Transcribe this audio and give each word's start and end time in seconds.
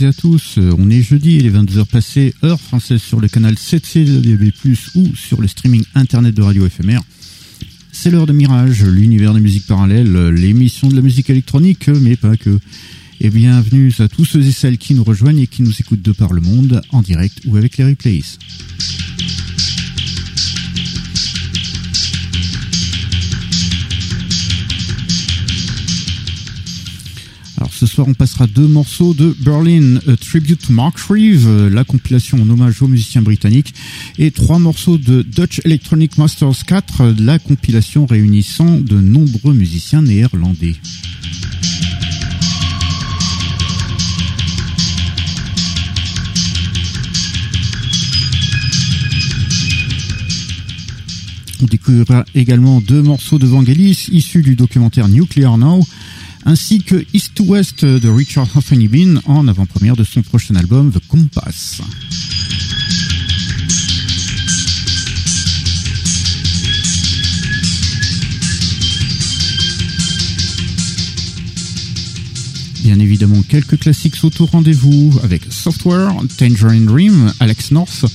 Toutes 0.00 0.08
à 0.08 0.12
tous. 0.12 0.54
Euh, 0.58 0.74
On 0.78 0.88
est 0.88 1.02
jeudi, 1.02 1.36
il 1.36 1.46
est 1.46 1.50
22h 1.50 1.84
passées, 1.84 2.34
heure 2.42 2.60
française 2.60 3.02
sur 3.02 3.20
le 3.20 3.28
canal 3.28 3.54
7C 3.54 4.04
de 4.04 4.20
DB+, 4.20 4.52
ou 4.94 5.14
sur 5.14 5.40
le 5.40 5.48
streaming 5.48 5.84
internet 5.94 6.34
de 6.34 6.42
Radio 6.42 6.64
Éphémère. 6.64 7.02
C'est 7.92 8.10
l'heure 8.10 8.26
de 8.26 8.32
Mirage, 8.32 8.82
l'univers 8.82 9.34
des 9.34 9.40
musiques 9.40 9.66
parallèles, 9.66 10.16
euh, 10.16 10.30
l'émission 10.30 10.88
de 10.88 10.96
la 10.96 11.02
musique 11.02 11.28
électronique, 11.28 11.88
euh, 11.88 11.98
mais 12.00 12.16
pas 12.16 12.36
que. 12.36 12.58
Et 13.20 13.28
bienvenue 13.28 13.92
à 13.98 14.08
tous 14.08 14.24
ceux 14.24 14.40
et 14.40 14.52
celles 14.52 14.78
qui 14.78 14.94
nous 14.94 15.04
rejoignent 15.04 15.40
et 15.42 15.46
qui 15.46 15.62
nous 15.62 15.78
écoutent 15.78 16.02
de 16.02 16.12
par 16.12 16.32
le 16.32 16.40
monde, 16.40 16.80
en 16.90 17.02
direct 17.02 17.40
ou 17.46 17.56
avec 17.56 17.76
les 17.76 17.84
replays. 17.84 18.22
Ce 27.80 27.86
soir, 27.86 28.06
on 28.08 28.12
passera 28.12 28.46
deux 28.46 28.68
morceaux 28.68 29.14
de 29.14 29.34
Berlin, 29.40 30.00
Tribute 30.20 30.66
to 30.66 30.72
Mark 30.74 30.98
Shreve, 30.98 31.46
euh, 31.48 31.70
la 31.70 31.82
compilation 31.82 32.36
en 32.42 32.50
hommage 32.50 32.82
aux 32.82 32.88
musiciens 32.88 33.22
britanniques, 33.22 33.72
et 34.18 34.30
trois 34.32 34.58
morceaux 34.58 34.98
de 34.98 35.22
Dutch 35.22 35.62
Electronic 35.64 36.18
Masters 36.18 36.66
4, 36.66 37.00
euh, 37.00 37.14
la 37.18 37.38
compilation 37.38 38.04
réunissant 38.04 38.76
de 38.80 39.00
nombreux 39.00 39.54
musiciens 39.54 40.02
néerlandais. 40.02 40.74
On 51.62 51.66
découvrira 51.66 52.26
également 52.34 52.82
deux 52.82 53.00
morceaux 53.00 53.38
de 53.38 53.46
Vangelis 53.46 54.08
issus 54.12 54.42
du 54.42 54.54
documentaire 54.54 55.08
Nuclear 55.08 55.56
Now, 55.56 55.80
ainsi 56.44 56.82
que 56.82 57.04
East 57.12 57.34
to 57.34 57.44
West 57.44 57.84
de 57.84 58.08
Richard 58.08 58.48
Bean 58.90 59.20
en 59.24 59.48
avant-première 59.48 59.96
de 59.96 60.04
son 60.04 60.22
prochain 60.22 60.54
album 60.56 60.92
The 60.92 61.00
Compass. 61.06 61.80
Bien 72.82 72.98
évidemment, 72.98 73.42
quelques 73.42 73.78
classiques 73.78 74.16
sont 74.16 74.42
au 74.42 74.46
rendez-vous 74.46 75.12
avec 75.22 75.42
Software, 75.50 76.14
Tangerine 76.38 76.86
Dream, 76.86 77.32
Alex 77.38 77.70
North, 77.70 78.06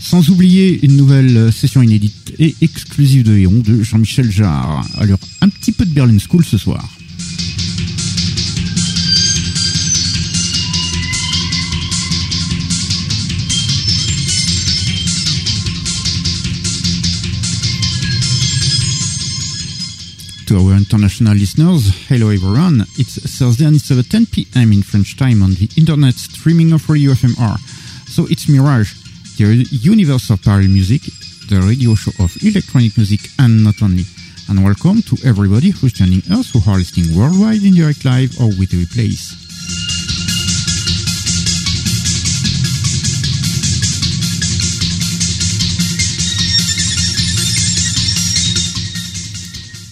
sans 0.00 0.28
oublier 0.30 0.84
une 0.84 0.96
nouvelle 0.96 1.52
session 1.52 1.82
inédite 1.82 2.32
et 2.38 2.56
exclusive 2.60 3.22
de 3.22 3.36
Héron 3.36 3.60
de 3.60 3.82
Jean-Michel 3.82 4.30
Jarre. 4.30 4.84
Alors, 4.98 5.18
un 5.40 5.48
petit 5.48 5.72
peu 5.72 5.84
de 5.84 5.90
Berlin 5.90 6.18
School 6.18 6.44
ce 6.44 6.58
soir. 6.58 6.88
To 20.48 20.58
our 20.58 20.76
international 20.76 21.32
listeners, 21.32 21.88
hello 22.08 22.28
everyone. 22.28 22.82
It's 22.98 23.16
Thursday 23.38 23.64
and 23.64 23.76
it's 23.76 23.90
at 23.90 24.04
10 24.04 24.26
p.m. 24.26 24.72
in 24.72 24.82
French 24.82 25.16
time 25.16 25.42
on 25.42 25.54
the 25.54 25.70
internet 25.78 26.14
streaming 26.14 26.72
of 26.72 26.86
Radio 26.90 27.12
FMR. 27.12 27.56
So 28.08 28.26
it's 28.28 28.46
Mirage, 28.48 28.92
the 29.38 29.66
universe 29.70 30.28
of 30.28 30.42
parallel 30.42 30.68
music, 30.68 31.00
the 31.48 31.64
radio 31.66 31.94
show 31.94 32.12
of 32.22 32.36
electronic 32.42 32.96
music 32.98 33.20
and 33.38 33.64
not 33.64 33.80
only. 33.82 34.04
And 34.50 34.62
welcome 34.62 35.00
to 35.02 35.16
everybody 35.24 35.70
who's 35.70 35.94
joining 35.94 36.22
us 36.30 36.50
who 36.50 36.60
are 36.70 36.76
listening 36.76 37.16
worldwide 37.16 37.62
in 37.62 37.74
direct 37.74 38.04
live 38.04 38.36
or 38.38 38.48
with 38.48 38.70
replays. 38.70 39.43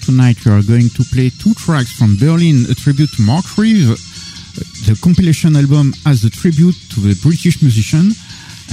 Tonight 0.05 0.45
we 0.45 0.51
are 0.51 0.63
going 0.63 0.89
to 0.91 1.05
play 1.15 1.31
two 1.31 1.55
tracks 1.55 1.93
from 1.93 2.17
Berlin, 2.17 2.67
a 2.69 2.75
tribute 2.75 3.11
to 3.15 3.23
Mark 3.23 3.57
Reeve, 3.57 3.93
uh, 3.93 3.95
the 4.85 4.99
compilation 5.01 5.55
album 5.55 5.95
as 6.07 6.25
a 6.25 6.31
tribute 6.31 6.75
to 6.91 7.01
the 7.01 7.15
British 7.23 7.63
musician, 7.63 8.11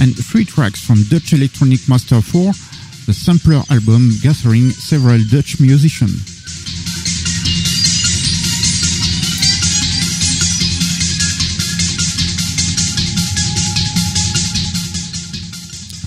and 0.00 0.10
three 0.18 0.44
tracks 0.44 0.84
from 0.84 1.04
Dutch 1.04 1.32
Electronic 1.32 1.88
Master 1.88 2.20
4, 2.20 2.52
the 3.06 3.14
sampler 3.14 3.62
album 3.70 4.10
gathering 4.22 4.70
several 4.70 5.20
Dutch 5.30 5.60
musicians. 5.60 6.40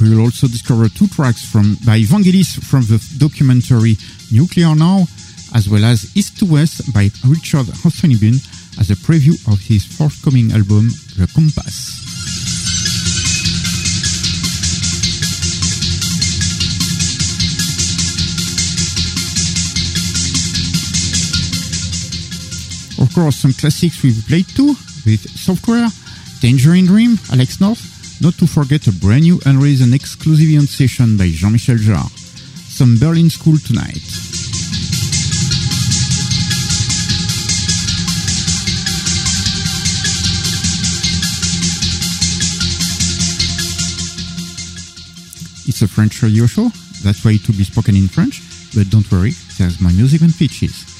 We 0.03 0.09
will 0.09 0.25
also 0.25 0.47
discover 0.47 0.89
two 0.89 1.07
tracks 1.07 1.45
from 1.45 1.75
by 1.85 2.01
Vangelis 2.01 2.61
from 2.61 2.81
the 2.91 2.99
documentary 3.17 3.95
Nuclear 4.33 4.73
Now, 4.73 5.05
as 5.53 5.69
well 5.69 5.85
as 5.85 6.17
East 6.17 6.39
to 6.39 6.45
West 6.45 6.91
by 6.91 7.11
Richard 7.27 7.67
Hossonibin 7.85 8.41
as 8.79 8.89
a 8.89 8.95
preview 8.95 9.37
of 9.47 9.59
his 9.59 9.85
forthcoming 9.85 10.51
album, 10.51 10.89
The 11.15 11.29
Compass. 11.35 12.01
Of 22.99 23.13
course, 23.13 23.35
some 23.35 23.53
classics 23.53 24.01
we've 24.01 24.25
played 24.27 24.47
too, 24.47 24.75
with 25.05 25.29
Software, 25.37 25.87
Tangerine 26.41 26.87
Dream, 26.87 27.19
Alex 27.31 27.61
North, 27.61 28.21
not 28.21 28.33
to 28.39 28.47
forget 28.47 28.87
a 28.87 28.91
brand 28.91 29.23
new 29.23 29.39
and 29.45 29.93
exclusive 29.93 30.67
session 30.67 31.17
by 31.17 31.27
Jean-Michel 31.29 31.77
Jarre. 31.77 32.09
Some 32.73 32.97
Berlin 32.97 33.29
School 33.29 33.57
tonight. 33.59 34.22
It's 45.73 45.81
a 45.81 45.87
French 45.87 46.21
radio 46.21 46.45
show, 46.45 46.69
that's 47.01 47.25
why 47.25 47.31
it 47.31 47.47
will 47.47 47.57
be 47.57 47.63
spoken 47.63 47.95
in 47.95 48.07
French, 48.07 48.43
but 48.75 48.91
don't 48.91 49.11
worry, 49.11 49.31
there's 49.57 49.81
my 49.81 49.91
music 49.91 50.21
and 50.21 50.31
pitches. 50.31 50.92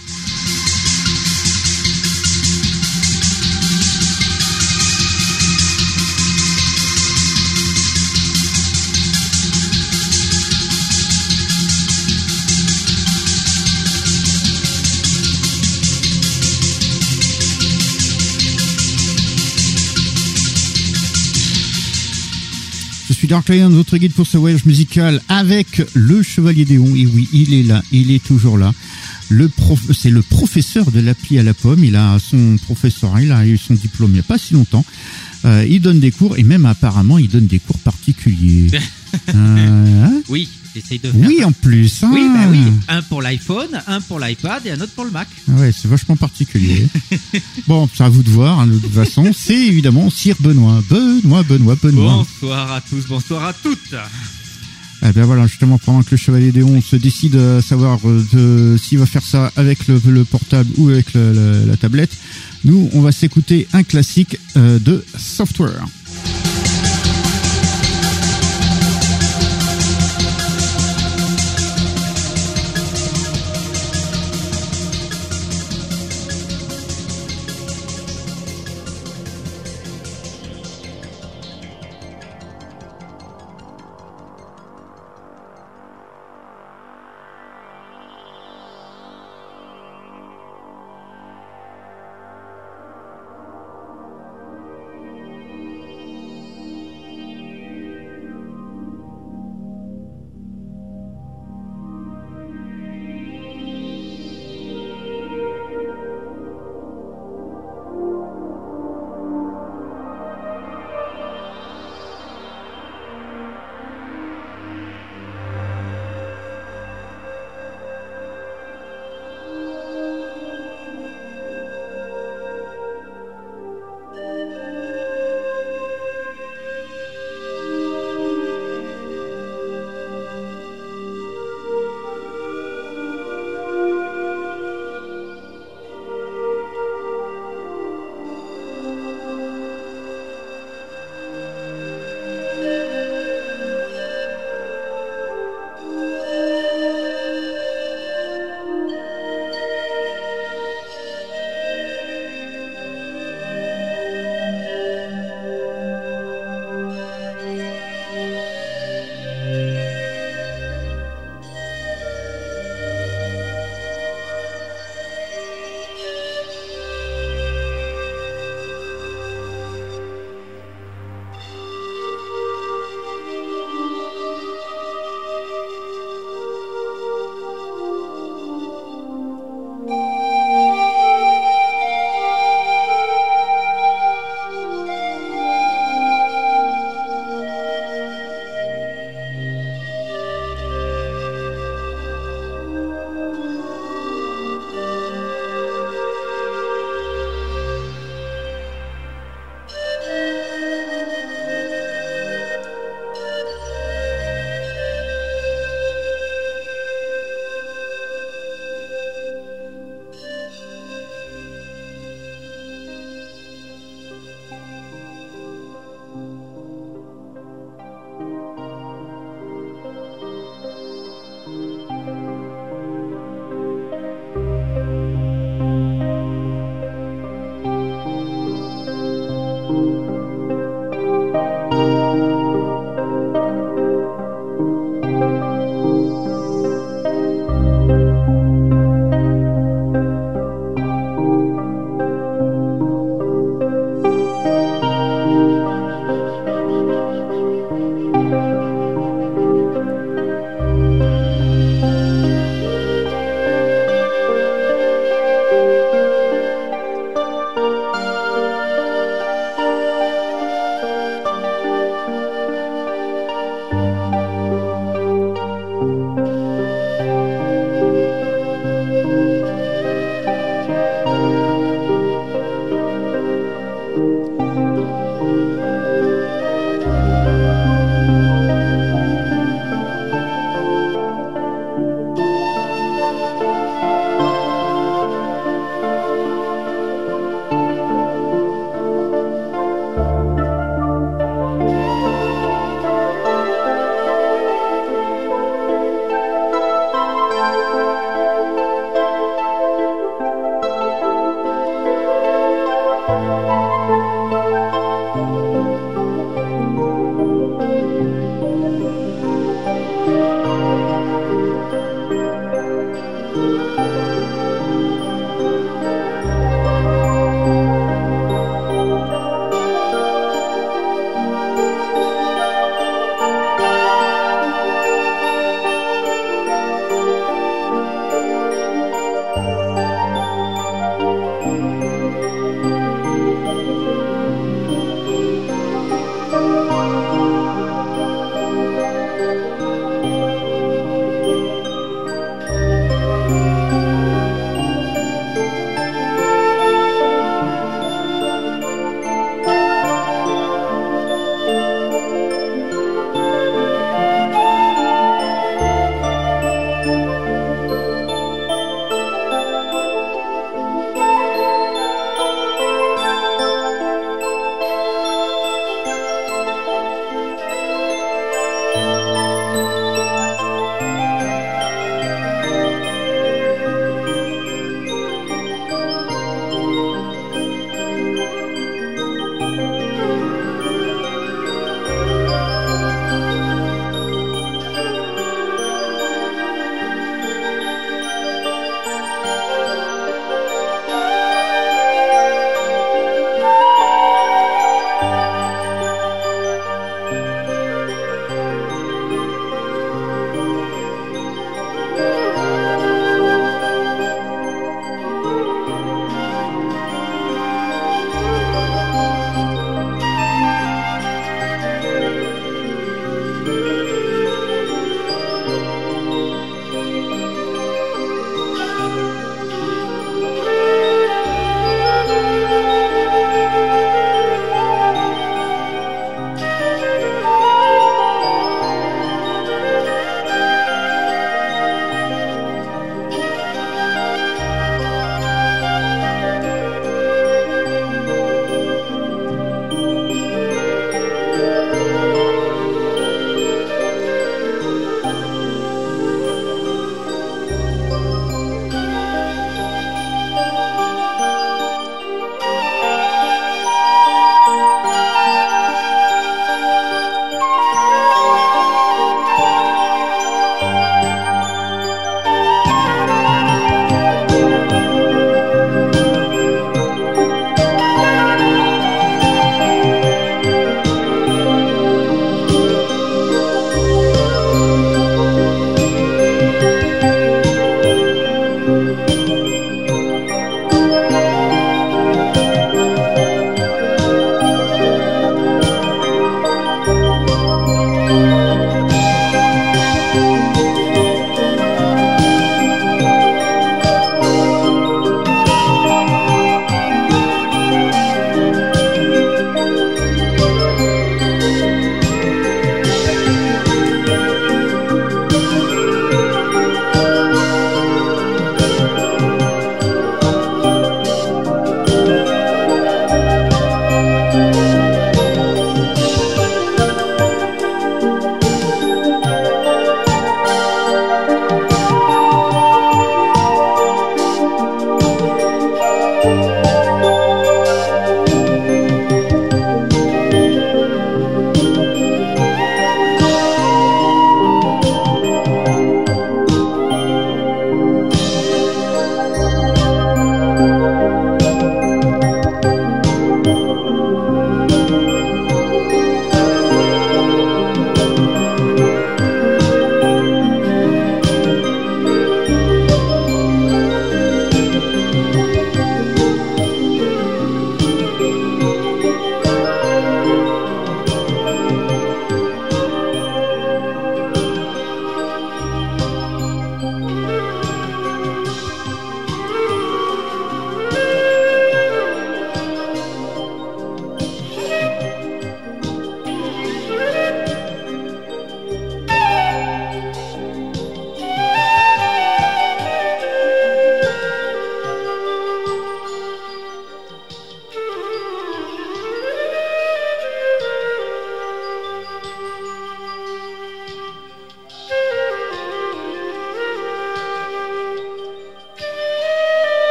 Suis 23.23 23.29
Dark 23.29 23.47
Lion, 23.47 23.69
votre 23.69 23.95
guide 23.95 24.11
pour 24.11 24.27
ce 24.27 24.37
voyage 24.37 24.65
musical 24.65 25.21
avec 25.29 25.81
le 25.93 26.21
Chevalier 26.21 26.65
Déon. 26.65 26.93
Et 26.93 27.05
oui, 27.05 27.29
il 27.31 27.53
est 27.53 27.63
là, 27.63 27.81
il 27.93 28.11
est 28.11 28.21
toujours 28.21 28.57
là. 28.57 28.73
Le 29.29 29.47
prof, 29.47 29.79
c'est 29.93 30.09
le 30.09 30.21
professeur 30.21 30.91
de 30.91 30.99
l'appli 30.99 31.39
à 31.39 31.43
la 31.43 31.53
pomme. 31.53 31.85
Il 31.85 31.95
a 31.95 32.17
son 32.19 32.57
professeur, 32.57 33.17
il 33.21 33.31
a 33.31 33.47
eu 33.47 33.57
son 33.57 33.75
diplôme 33.75 34.09
il 34.09 34.15
n'y 34.15 34.19
a 34.19 34.23
pas 34.23 34.37
si 34.37 34.55
longtemps. 34.55 34.83
Euh, 35.45 35.65
il 35.69 35.79
donne 35.79 36.01
des 36.01 36.11
cours 36.11 36.37
et 36.37 36.43
même 36.43 36.65
apparemment 36.65 37.17
il 37.17 37.29
donne 37.29 37.47
des 37.47 37.59
cours 37.59 37.79
particuliers. 37.79 38.67
Euh, 39.35 40.05
hein? 40.05 40.23
Oui, 40.27 40.49
j'essaye 40.75 40.99
de 40.99 41.11
faire. 41.11 41.27
oui, 41.27 41.43
en 41.43 41.51
plus. 41.51 42.03
hein. 42.03 42.09
Oui, 42.13 42.27
bah 42.33 42.47
oui. 42.49 42.63
Un 42.87 43.01
pour 43.03 43.21
l'iPhone, 43.21 43.81
un 43.87 44.01
pour 44.01 44.19
l'iPad 44.19 44.65
et 44.65 44.71
un 44.71 44.81
autre 44.81 44.93
pour 44.93 45.05
le 45.05 45.11
Mac. 45.11 45.27
Ouais, 45.47 45.71
c'est 45.71 45.87
vachement 45.87 46.15
particulier. 46.15 46.87
bon, 47.67 47.89
c'est 47.95 48.03
à 48.03 48.09
vous 48.09 48.23
de 48.23 48.29
voir. 48.29 48.59
hein, 48.61 48.67
de 48.67 48.77
toute 48.77 48.93
façon, 48.93 49.31
c'est 49.35 49.53
évidemment 49.67 50.09
Sir 50.09 50.35
Benoît. 50.39 50.81
Benoît, 50.89 51.43
Benoît, 51.43 51.75
Benoît. 51.81 52.25
Bonsoir 52.41 52.71
à 52.71 52.81
tous, 52.81 53.05
bonsoir 53.07 53.43
à 53.45 53.53
toutes. 53.53 53.95
Eh 55.05 55.11
bien 55.11 55.25
voilà, 55.25 55.47
justement, 55.47 55.77
pendant 55.77 56.01
que 56.01 56.11
le 56.11 56.17
Chevalier 56.17 56.53
Déon 56.53 56.81
se 56.81 56.95
décide 56.95 57.35
à 57.35 57.61
savoir 57.61 57.99
euh, 58.05 58.77
s'il 58.77 58.99
va 58.99 59.05
faire 59.05 59.21
ça 59.25 59.51
avec 59.57 59.87
le, 59.87 60.01
le 60.07 60.23
portable 60.23 60.69
ou 60.77 60.87
avec 60.89 61.13
le- 61.13 61.33
le- 61.33 61.65
la 61.67 61.75
tablette, 61.75 62.15
nous, 62.63 62.89
on 62.93 63.01
va 63.01 63.11
s'écouter 63.11 63.67
un 63.73 63.83
classique 63.83 64.37
euh, 64.55 64.79
de 64.79 65.03
Software. 65.17 65.85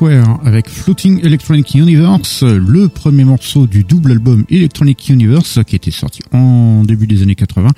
Software 0.00 0.38
avec 0.46 0.70
Floating 0.70 1.20
Electronic 1.26 1.74
Universe, 1.74 2.42
le 2.42 2.88
premier 2.88 3.24
morceau 3.24 3.66
du 3.66 3.84
double 3.84 4.12
album 4.12 4.46
Electronic 4.48 5.10
Universe 5.10 5.58
qui 5.66 5.76
était 5.76 5.90
sorti 5.90 6.22
en 6.32 6.84
début 6.84 7.06
des 7.06 7.20
années 7.22 7.34
80. 7.34 7.68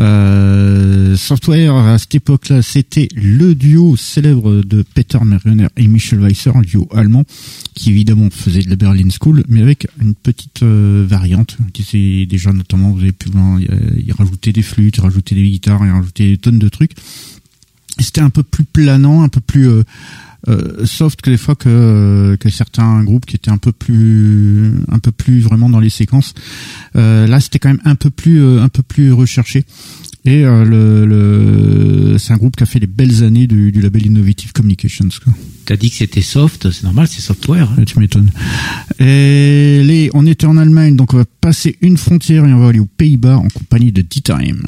Euh, 0.00 1.16
Software 1.16 1.74
à 1.74 1.98
cette 1.98 2.14
époque-là, 2.14 2.62
c'était 2.62 3.08
le 3.14 3.54
duo 3.54 3.94
célèbre 3.94 4.62
de 4.62 4.82
Peter 4.94 5.18
Marioner 5.22 5.66
et 5.76 5.86
Michel 5.86 6.20
Weisser, 6.20 6.50
un 6.54 6.62
duo 6.62 6.88
allemand 6.94 7.24
qui 7.74 7.90
évidemment 7.90 8.30
faisait 8.30 8.62
de 8.62 8.70
la 8.70 8.76
Berlin 8.76 9.08
School, 9.10 9.44
mais 9.46 9.60
avec 9.60 9.86
une 10.00 10.14
petite 10.14 10.62
euh, 10.62 11.04
variante. 11.06 11.58
Qui 11.74 12.26
déjà 12.26 12.54
notamment, 12.54 12.90
vous 12.92 13.02
avez 13.02 13.12
pu, 13.12 13.28
il 13.98 14.12
rajoutait 14.14 14.52
des 14.52 14.62
flûtes, 14.62 14.96
il 14.96 15.02
rajoutait 15.02 15.34
des 15.34 15.46
guitares, 15.46 15.84
il 15.84 15.90
rajoutait 15.90 16.26
des 16.26 16.38
tonnes 16.38 16.58
de 16.58 16.68
trucs. 16.70 16.92
C'était 17.98 18.22
un 18.22 18.30
peu 18.30 18.42
plus 18.42 18.64
planant, 18.64 19.22
un 19.22 19.28
peu 19.28 19.40
plus 19.40 19.68
euh, 19.68 19.82
euh, 20.48 20.86
soft 20.86 21.20
que 21.20 21.30
des 21.30 21.36
fois 21.36 21.54
que, 21.54 22.36
que 22.40 22.48
certains 22.48 23.02
groupes 23.04 23.26
qui 23.26 23.36
étaient 23.36 23.50
un 23.50 23.58
peu 23.58 23.72
plus 23.72 24.72
un 24.88 24.98
peu 24.98 25.12
plus 25.12 25.40
vraiment 25.40 25.68
dans 25.68 25.80
les 25.80 25.90
séquences. 25.90 26.34
Euh, 26.96 27.26
là, 27.26 27.40
c'était 27.40 27.58
quand 27.58 27.70
même 27.70 27.82
un 27.84 27.94
peu 27.94 28.10
plus 28.10 28.42
euh, 28.42 28.62
un 28.62 28.68
peu 28.68 28.82
plus 28.82 29.12
recherché. 29.12 29.64
Et 30.26 30.44
euh, 30.44 30.64
le, 30.64 31.06
le 31.06 32.18
c'est 32.18 32.32
un 32.32 32.36
groupe 32.36 32.56
qui 32.56 32.62
a 32.62 32.66
fait 32.66 32.78
les 32.78 32.86
belles 32.86 33.22
années 33.24 33.46
du, 33.46 33.72
du 33.72 33.80
label 33.80 34.06
Innovative 34.06 34.52
Communications. 34.52 35.08
T'as 35.64 35.76
dit 35.76 35.90
que 35.90 35.96
c'était 35.96 36.20
soft, 36.20 36.70
c'est 36.70 36.84
normal, 36.84 37.06
c'est 37.08 37.22
software. 37.22 37.70
Hein. 37.78 37.84
Tu 37.84 37.98
m'étonnes. 37.98 38.30
Et 38.98 39.82
les, 39.82 40.10
on 40.12 40.26
était 40.26 40.46
en 40.46 40.56
Allemagne, 40.56 40.96
donc 40.96 41.14
on 41.14 41.18
va 41.18 41.24
passer 41.40 41.76
une 41.80 41.96
frontière 41.96 42.44
et 42.44 42.52
on 42.52 42.58
va 42.58 42.68
aller 42.68 42.80
aux 42.80 42.86
Pays-Bas 42.86 43.38
en 43.38 43.48
compagnie 43.48 43.92
de 43.92 44.02
D-Time. 44.02 44.62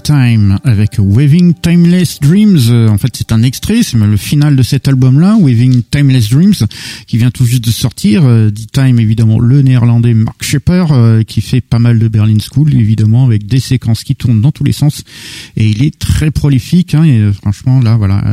D-Time 0.00 0.58
avec 0.64 0.96
Waving 0.98 1.54
Timeless 1.54 2.20
Dreams. 2.20 2.58
Euh, 2.70 2.88
en 2.88 2.96
fait, 2.96 3.14
c'est 3.14 3.32
un 3.32 3.42
extrait, 3.42 3.82
c'est 3.82 3.98
le 3.98 4.16
final 4.16 4.56
de 4.56 4.62
cet 4.62 4.88
album-là, 4.88 5.36
Waving 5.36 5.82
Timeless 5.90 6.30
Dreams, 6.30 6.54
qui 7.06 7.18
vient 7.18 7.30
tout 7.30 7.44
juste 7.44 7.64
de 7.64 7.70
sortir. 7.70 8.24
Euh, 8.24 8.50
D-Time, 8.50 8.98
évidemment, 8.98 9.38
le 9.38 9.60
néerlandais 9.60 10.14
Mark 10.14 10.42
Shepper, 10.42 10.86
euh, 10.90 11.22
qui 11.22 11.42
fait 11.42 11.60
pas 11.60 11.78
mal 11.78 11.98
de 11.98 12.08
Berlin 12.08 12.38
School, 12.38 12.74
évidemment, 12.74 13.26
avec 13.26 13.46
des 13.46 13.60
séquences 13.60 14.02
qui 14.02 14.16
tournent 14.16 14.40
dans 14.40 14.52
tous 14.52 14.64
les 14.64 14.72
sens. 14.72 15.04
Et 15.56 15.68
il 15.68 15.82
est 15.82 15.98
très 15.98 16.30
prolifique, 16.30 16.94
hein, 16.94 17.04
et 17.04 17.30
franchement, 17.32 17.80
là, 17.80 17.96
voilà, 17.96 18.24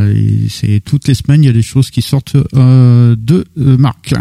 c'est 0.49 0.81
toutes 0.83 1.07
les 1.07 1.15
semaines, 1.15 1.43
il 1.43 1.47
y 1.47 1.49
a 1.49 1.53
des 1.53 1.61
choses 1.61 1.91
qui 1.91 2.01
sortent 2.01 2.37
de 2.53 3.45
Mark. 3.55 4.13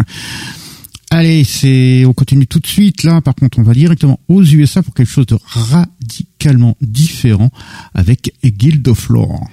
Allez, 1.18 1.44
c'est, 1.44 2.04
on 2.04 2.12
continue 2.12 2.46
tout 2.46 2.60
de 2.60 2.66
suite. 2.66 3.02
Là, 3.02 3.22
par 3.22 3.34
contre, 3.34 3.58
on 3.58 3.62
va 3.62 3.72
directement 3.72 4.20
aux 4.28 4.42
USA 4.42 4.82
pour 4.82 4.92
quelque 4.92 5.08
chose 5.08 5.24
de 5.24 5.38
radicalement 5.46 6.76
différent 6.82 7.48
avec 7.94 8.34
Guild 8.44 8.86
of 8.86 9.08
Lore. 9.08 9.48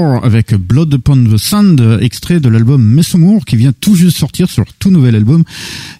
Avec 0.00 0.54
Blood 0.54 0.94
Upon 0.94 1.24
the 1.24 1.36
Sand, 1.36 1.98
extrait 2.00 2.40
de 2.40 2.48
l'album 2.48 2.82
Messomour 2.82 3.44
qui 3.44 3.56
vient 3.56 3.72
tout 3.72 3.94
juste 3.94 4.16
sortir 4.16 4.48
sur 4.48 4.64
tout 4.78 4.90
nouvel 4.90 5.14
album. 5.14 5.44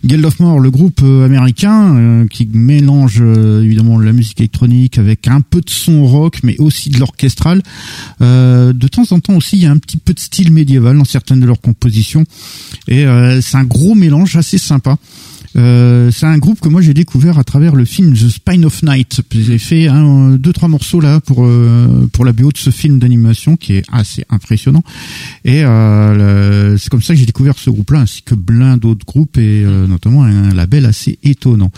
Guild 0.05 0.24
of 0.24 0.40
More, 0.40 0.59
le 0.59 0.70
groupe 0.70 1.01
euh, 1.03 1.26
américain 1.26 1.96
euh, 1.96 2.26
qui 2.26 2.48
mélange 2.51 3.18
euh, 3.20 3.62
évidemment 3.62 3.98
la 3.98 4.12
musique 4.12 4.40
électronique 4.40 4.96
avec 4.96 5.28
un 5.28 5.42
peu 5.42 5.61
de 5.61 5.68
son 5.68 6.07
rock 6.07 6.38
mais 6.42 6.57
aussi 6.59 6.88
de 6.88 6.98
l'orchestral. 6.98 7.62
de 8.20 8.88
temps 8.88 9.05
en 9.11 9.20
temps 9.20 9.36
aussi 9.36 9.57
il 9.57 9.62
y 9.62 9.66
a 9.66 9.70
un 9.70 9.76
petit 9.76 9.98
peu 9.98 10.14
de 10.14 10.20
style 10.20 10.51
médiéval 10.53 10.96
dans 10.96 11.05
certaines 11.05 11.40
de 11.40 11.46
leurs 11.46 11.61
compositions 11.61 12.24
et 12.88 13.05
c'est 13.42 13.57
un 13.57 13.64
gros 13.64 13.94
mélange 13.94 14.36
assez 14.36 14.59
sympa. 14.59 14.96
Euh, 15.57 16.11
c'est 16.12 16.26
un 16.26 16.38
groupe 16.38 16.61
que 16.61 16.68
moi 16.68 16.80
j'ai 16.80 16.94
découvert 16.94 17.38
à 17.38 17.44
travers 17.44 17.74
le 17.74 17.84
film 17.84 18.14
The 18.14 18.28
Spine 18.28 18.64
of 18.64 18.82
Night. 18.82 19.20
J'ai 19.32 19.59
fait 19.59 19.88
un, 19.88 20.36
deux 20.36 20.53
trois 20.53 20.68
morceaux 20.68 21.01
là 21.01 21.20
pour 21.20 21.44
euh, 21.44 22.09
pour 22.12 22.24
la 22.24 22.32
BO 22.32 22.53
de 22.53 22.59
ce 22.59 22.70
film 22.70 22.98
d'animation 22.98 23.57
qui 23.57 23.74
est 23.74 23.82
assez 23.90 24.24
impressionnant. 24.30 24.82
Et 25.44 25.64
euh, 25.64 26.76
c'est 26.78 26.88
comme 26.88 27.03
ça 27.03 27.14
que 27.14 27.20
j'ai 27.20 27.26
découvert 27.26 27.59
ce 27.59 27.70
groupe-là 27.70 28.01
ainsi 28.01 28.22
que 28.22 28.34
plein 28.34 28.76
d'autres 28.76 29.05
groupes 29.05 29.38
et 29.38 29.64
euh, 29.64 29.86
notamment 29.86 30.22
un 30.22 30.55
label 30.55 30.86
assez 30.86 31.18
étonnant. 31.24 31.72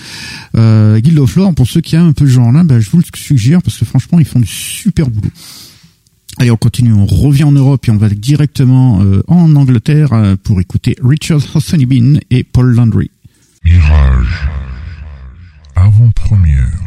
Euh, 0.56 1.00
Guild 1.00 1.18
of 1.18 1.34
Lore 1.36 1.54
pour 1.54 1.66
ceux 1.66 1.80
qui 1.80 1.96
aiment 1.96 2.08
un 2.08 2.12
peu 2.12 2.26
ce 2.26 2.32
genre-là, 2.32 2.64
ben, 2.64 2.78
je 2.78 2.90
vous 2.90 2.98
le 2.98 3.04
suggère 3.14 3.62
parce 3.62 3.78
que 3.78 3.84
franchement 3.84 4.18
ils 4.18 4.26
font 4.26 4.40
du 4.40 4.46
super 4.46 5.08
boulot. 5.08 5.30
Allez, 6.38 6.50
on 6.50 6.56
continue, 6.56 6.92
on 6.92 7.06
revient 7.06 7.44
en 7.44 7.52
Europe 7.52 7.86
et 7.88 7.90
on 7.90 7.98
va 7.98 8.08
directement 8.08 9.04
en 9.28 9.54
Angleterre 9.54 10.36
pour 10.42 10.60
écouter 10.62 10.96
Richard 11.02 11.40
Bean 11.86 12.18
et 12.30 12.42
Paul 12.42 12.74
Landry. 12.74 13.10
Mirage. 13.64 14.48
Avant-première. 15.76 16.82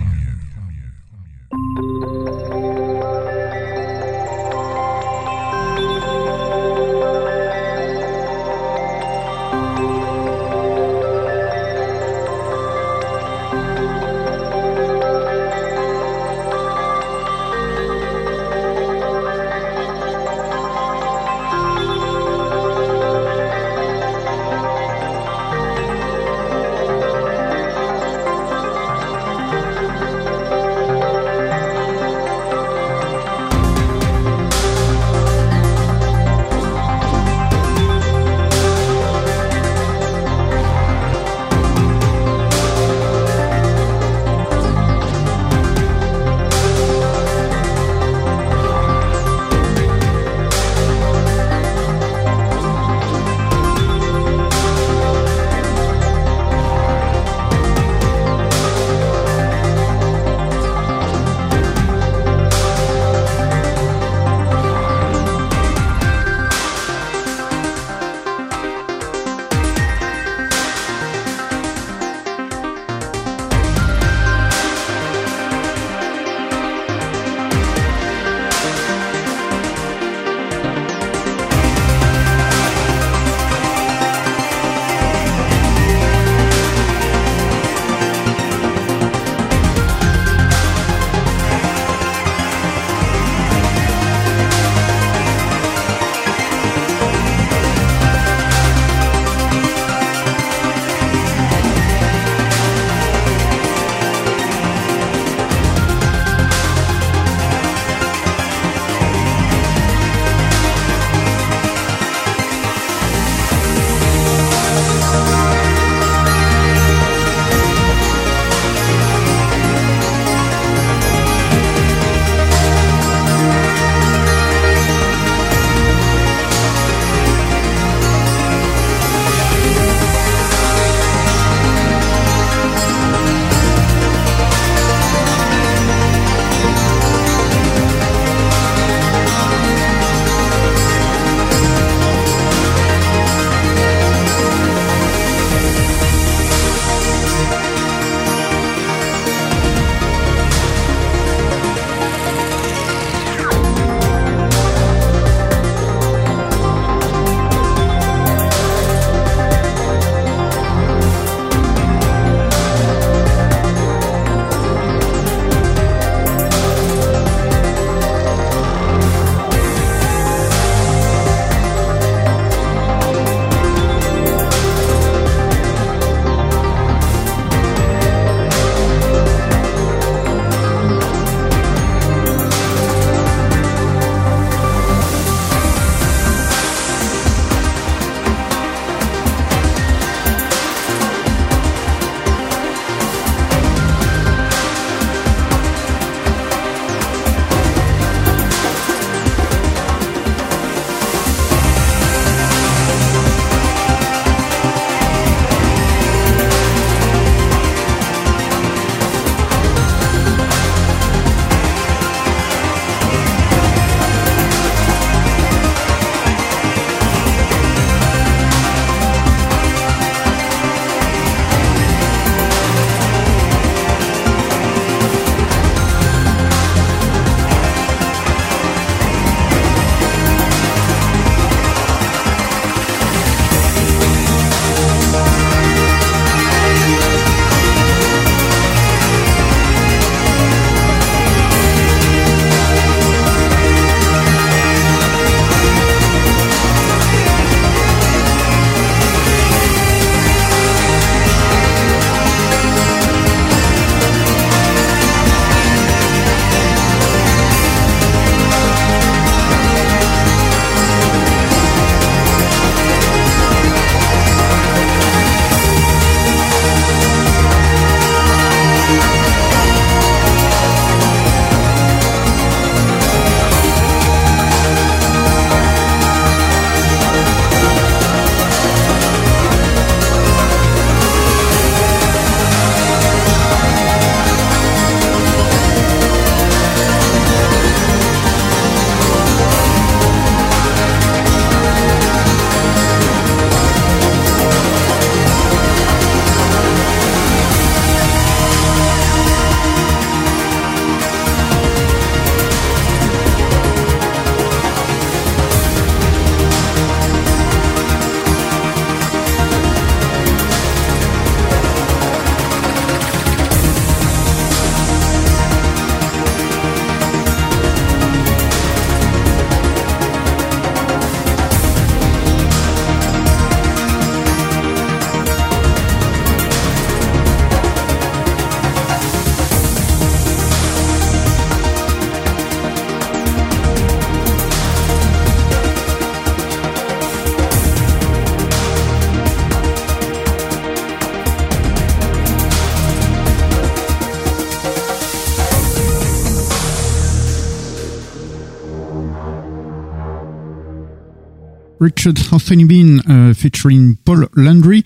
Richard 351.86 352.16
Anthony 352.32 352.66
Bean 352.66 353.00
euh, 353.10 353.36
featuring 353.36 353.96
Paul 354.04 354.28
Landry 354.34 354.84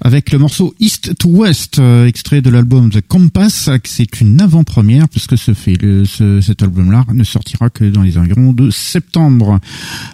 avec 0.00 0.30
le 0.30 0.38
morceau 0.38 0.76
East 0.78 1.16
to 1.18 1.28
West, 1.28 1.80
euh, 1.80 2.06
extrait 2.06 2.40
de 2.40 2.50
l'album 2.50 2.88
The 2.88 3.00
Compass. 3.00 3.68
C'est 3.82 4.20
une 4.20 4.40
avant-première 4.40 5.08
puisque 5.08 5.36
ce 5.36 5.54
fait, 5.54 5.76
cet 6.06 6.62
album-là 6.62 7.04
ne 7.12 7.24
sortira 7.24 7.68
que 7.68 7.84
dans 7.84 8.02
les 8.02 8.16
environs 8.16 8.52
de 8.52 8.70
septembre. 8.70 9.58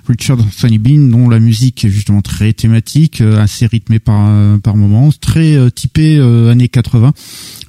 Richard 0.09 0.41
Anthony 0.41 0.79
Bean, 0.79 1.09
dont 1.11 1.29
la 1.29 1.39
musique 1.39 1.85
est 1.85 1.91
justement 1.91 2.23
très 2.23 2.55
thématique, 2.55 3.21
euh, 3.21 3.39
assez 3.39 3.67
rythmée 3.67 3.99
par 3.99 4.13
par 4.61 4.77
moments, 4.77 5.11
très 5.21 5.71
typée 5.71 6.19
années 6.19 6.69
80 6.69 7.13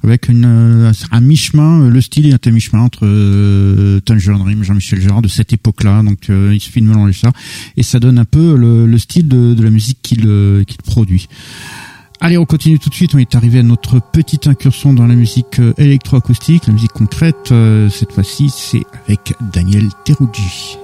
avec 0.04 0.28
une, 0.28 0.44
euh, 0.44 0.92
un 1.10 1.20
mi-chemin, 1.20 1.82
euh, 1.82 1.90
le 1.90 2.00
style 2.00 2.32
est 2.32 2.46
un 2.46 2.50
mi-chemin 2.50 2.82
entre 2.82 3.00
euh, 3.04 4.00
Tangerine 4.00 4.38
Dream, 4.38 4.62
Jean-Michel 4.62 5.00
Gérard 5.00 5.22
de 5.22 5.28
cette 5.28 5.52
époque-là, 5.52 6.02
donc 6.02 6.30
euh, 6.30 6.52
il 6.52 6.60
suffit 6.60 6.80
de 6.80 6.86
mélanger 6.86 7.18
ça, 7.18 7.32
et 7.76 7.82
ça 7.82 7.98
donne 8.00 8.18
un 8.18 8.24
peu 8.24 8.56
le, 8.56 8.86
le 8.86 8.98
style 8.98 9.28
de, 9.28 9.54
de, 9.54 9.62
la 9.62 9.70
musique 9.70 9.98
qu'il 10.02 10.24
qu'il 10.66 10.82
produit. 10.84 11.28
Allez, 12.20 12.38
on 12.38 12.46
continue 12.46 12.78
tout 12.78 12.88
de 12.88 12.94
suite. 12.94 13.14
On 13.14 13.18
est 13.18 13.34
arrivé 13.34 13.58
à 13.58 13.62
notre 13.62 14.00
petite 14.00 14.46
incursion 14.46 14.94
dans 14.94 15.06
la 15.06 15.14
musique 15.14 15.60
électroacoustique, 15.76 16.66
la 16.68 16.72
musique 16.72 16.92
concrète. 16.92 17.52
Cette 17.90 18.12
fois-ci, 18.12 18.50
c'est 18.50 18.84
avec 19.06 19.34
Daniel 19.52 19.88
Teruggi. 20.04 20.83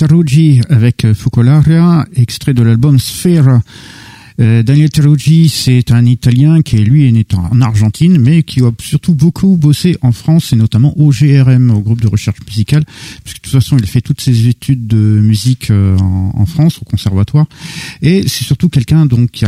Teruggi 0.00 0.62
avec 0.70 1.04
euh, 1.04 1.12
Focolaria, 1.12 2.06
extrait 2.16 2.54
de 2.54 2.62
l'album 2.62 2.98
Sphere. 2.98 3.60
Euh, 4.40 4.62
Daniel 4.62 4.88
Teruggi, 4.88 5.50
c'est 5.50 5.90
un 5.90 6.06
Italien 6.06 6.62
qui 6.62 6.78
lui 6.78 7.06
est 7.06 7.12
né 7.12 7.26
en 7.34 7.60
Argentine, 7.60 8.18
mais 8.18 8.42
qui 8.42 8.62
a 8.62 8.70
surtout 8.80 9.14
beaucoup 9.14 9.58
bossé 9.58 9.98
en 10.00 10.12
France 10.12 10.54
et 10.54 10.56
notamment 10.56 10.98
au 10.98 11.10
GRM, 11.10 11.70
au 11.70 11.80
groupe 11.80 12.00
de 12.00 12.08
recherche 12.08 12.38
musicale, 12.46 12.86
puisque 13.24 13.40
de 13.40 13.42
toute 13.42 13.52
façon 13.52 13.76
il 13.76 13.84
a 13.84 13.86
fait 13.86 14.00
toutes 14.00 14.22
ses 14.22 14.48
études 14.48 14.86
de 14.86 14.96
musique 14.96 15.70
euh, 15.70 15.98
en, 15.98 16.46
France 16.46 16.78
au 16.80 16.86
conservatoire. 16.86 17.44
Et 18.00 18.22
c'est 18.26 18.44
surtout 18.44 18.70
quelqu'un 18.70 19.04
donc 19.04 19.44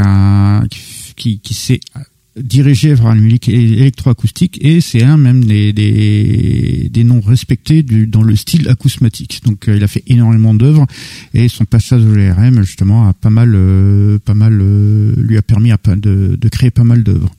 qui, 1.16 1.38
qui 1.38 1.54
s'est 1.54 1.80
dirigé 2.36 2.94
vers 2.94 3.14
la 3.14 3.20
électroacoustique 3.48 4.58
et 4.64 4.80
c'est 4.80 5.02
un 5.02 5.16
même 5.16 5.44
des, 5.44 5.72
des, 5.72 7.04
noms 7.04 7.20
respectés 7.20 7.82
du, 7.82 8.06
dans 8.06 8.22
le 8.22 8.36
style 8.36 8.68
acousmatique. 8.68 9.42
Donc 9.44 9.68
euh, 9.68 9.76
il 9.76 9.84
a 9.84 9.88
fait 9.88 10.02
énormément 10.06 10.54
d'œuvres 10.54 10.86
et 11.34 11.48
son 11.48 11.64
passage 11.64 12.02
au 12.04 12.12
GRM 12.12 12.62
justement 12.62 13.08
a 13.08 13.12
pas 13.12 13.30
mal, 13.30 13.52
euh, 13.54 14.18
pas 14.18 14.34
mal 14.34 14.58
euh, 14.62 15.14
lui 15.18 15.36
a 15.36 15.42
permis 15.42 15.72
de, 15.96 16.36
de 16.40 16.48
créer 16.48 16.70
pas 16.70 16.84
mal 16.84 17.02
d'œuvres. 17.02 17.30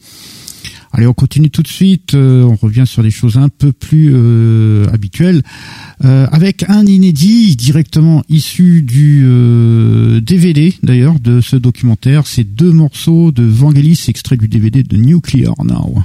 Allez, 0.95 1.07
on 1.07 1.13
continue 1.13 1.49
tout 1.49 1.63
de 1.63 1.67
suite. 1.67 2.13
Euh, 2.13 2.43
on 2.43 2.55
revient 2.55 2.85
sur 2.85 3.01
des 3.01 3.09
choses 3.09 3.37
un 3.37 3.49
peu 3.49 3.71
plus 3.71 4.11
euh, 4.13 4.85
habituelles, 4.93 5.41
euh, 6.05 6.27
avec 6.31 6.69
un 6.69 6.85
inédit 6.85 7.55
directement 7.55 8.23
issu 8.29 8.83
du 8.83 9.23
DVD 10.21 10.75
d'ailleurs 10.83 11.19
de 11.19 11.41
ce 11.41 11.55
documentaire. 11.55 12.27
C'est 12.27 12.43
deux 12.43 12.71
morceaux 12.71 13.31
de 13.31 13.43
Vangelis 13.43 14.05
extraits 14.07 14.39
du 14.39 14.47
DVD 14.47 14.83
de 14.83 14.97
Nuclear 14.97 15.55
Now. 15.63 16.03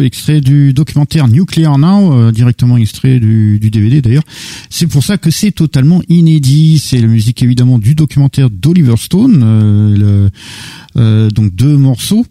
Extraits 0.00 0.42
du 0.42 0.72
documentaire 0.72 1.28
Nuclear 1.28 1.78
Now, 1.78 2.12
euh, 2.12 2.32
directement 2.32 2.76
extrait 2.76 3.20
du, 3.20 3.58
DVD 3.58 4.02
d'ailleurs. 4.02 4.24
C'est 4.70 4.86
pour 4.86 5.02
ça 5.02 5.16
que 5.18 5.30
c'est 5.30 5.52
totalement 5.52 6.02
inédit. 6.08 6.78
C'est 6.78 6.98
la 6.98 7.06
musique 7.06 7.42
évidemment 7.42 7.78
du 7.78 7.94
documentaire 7.94 8.50
d'Oliver 8.50 8.96
Stone, 8.96 9.42
euh, 9.44 9.96
le, 9.96 10.30
euh, 10.96 11.30
donc 11.30 11.54
deux 11.54 11.76
morceaux. 11.76 12.26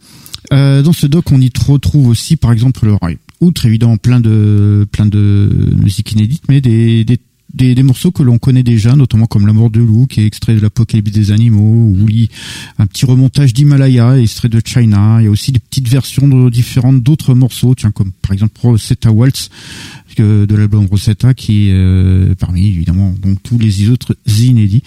Dans 0.51 0.93
ce 0.93 1.07
doc, 1.07 1.31
on 1.31 1.41
y 1.41 1.51
retrouve 1.67 2.07
aussi, 2.07 2.35
par 2.35 2.51
exemple, 2.51 2.85
le 2.85 2.95
outre 3.41 3.65
évidemment 3.65 3.97
plein 3.97 4.19
de 4.19 4.87
plein 4.91 5.05
de 5.05 5.49
musique 5.81 6.13
inédite, 6.13 6.43
mais 6.47 6.61
des, 6.61 7.03
des 7.03 7.17
des, 7.55 7.83
morceaux 7.83 8.11
que 8.11 8.23
l'on 8.23 8.37
connaît 8.37 8.63
déjà, 8.63 8.95
notamment 8.95 9.25
comme 9.25 9.47
La 9.47 9.53
mort 9.53 9.69
de 9.69 9.79
loup, 9.79 10.07
qui 10.07 10.21
est 10.21 10.25
extrait 10.25 10.55
de 10.55 10.59
l'Apocalypse 10.59 11.11
des 11.11 11.31
animaux, 11.31 11.93
ou 11.95 12.07
un 12.77 12.85
petit 12.85 13.05
remontage 13.05 13.53
d'Himalaya, 13.53 14.19
extrait 14.19 14.49
de 14.49 14.61
China. 14.63 15.17
Il 15.21 15.25
y 15.25 15.27
a 15.27 15.31
aussi 15.31 15.51
des 15.51 15.59
petites 15.59 15.87
versions 15.87 16.49
différentes 16.49 17.01
d'autres 17.01 17.33
morceaux, 17.33 17.75
tiens, 17.75 17.91
comme 17.91 18.11
par 18.11 18.33
exemple 18.33 18.59
Rosetta 18.61 19.11
Waltz 19.11 19.49
de 20.23 20.55
l'album 20.55 20.85
Rosetta, 20.85 21.33
qui 21.33 21.69
est 21.69 21.73
euh, 21.73 22.35
parmi 22.35 22.67
évidemment 22.67 23.13
donc 23.21 23.41
tous 23.43 23.57
les 23.57 23.89
autres 23.89 24.15
inédits. 24.25 24.83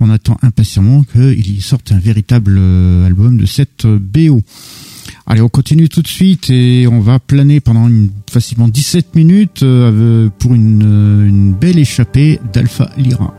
On 0.00 0.10
attend 0.10 0.38
impatiemment 0.42 1.04
qu'il 1.04 1.62
sorte 1.62 1.92
un 1.92 1.98
véritable 1.98 2.56
euh, 2.58 3.06
album 3.06 3.36
de 3.36 3.46
cette 3.46 3.84
euh, 3.84 3.98
BO. 4.00 4.42
Allez, 5.30 5.42
on 5.42 5.48
continue 5.48 5.88
tout 5.88 6.02
de 6.02 6.08
suite 6.08 6.50
et 6.50 6.88
on 6.88 6.98
va 6.98 7.20
planer 7.20 7.60
pendant 7.60 7.86
une, 7.86 8.10
facilement 8.28 8.66
17 8.66 9.14
minutes 9.14 9.62
euh, 9.62 10.28
pour 10.40 10.54
une, 10.54 10.82
euh, 10.82 11.28
une 11.28 11.52
belle 11.52 11.78
échappée 11.78 12.40
d'Alpha 12.52 12.90
Lyra. 12.96 13.32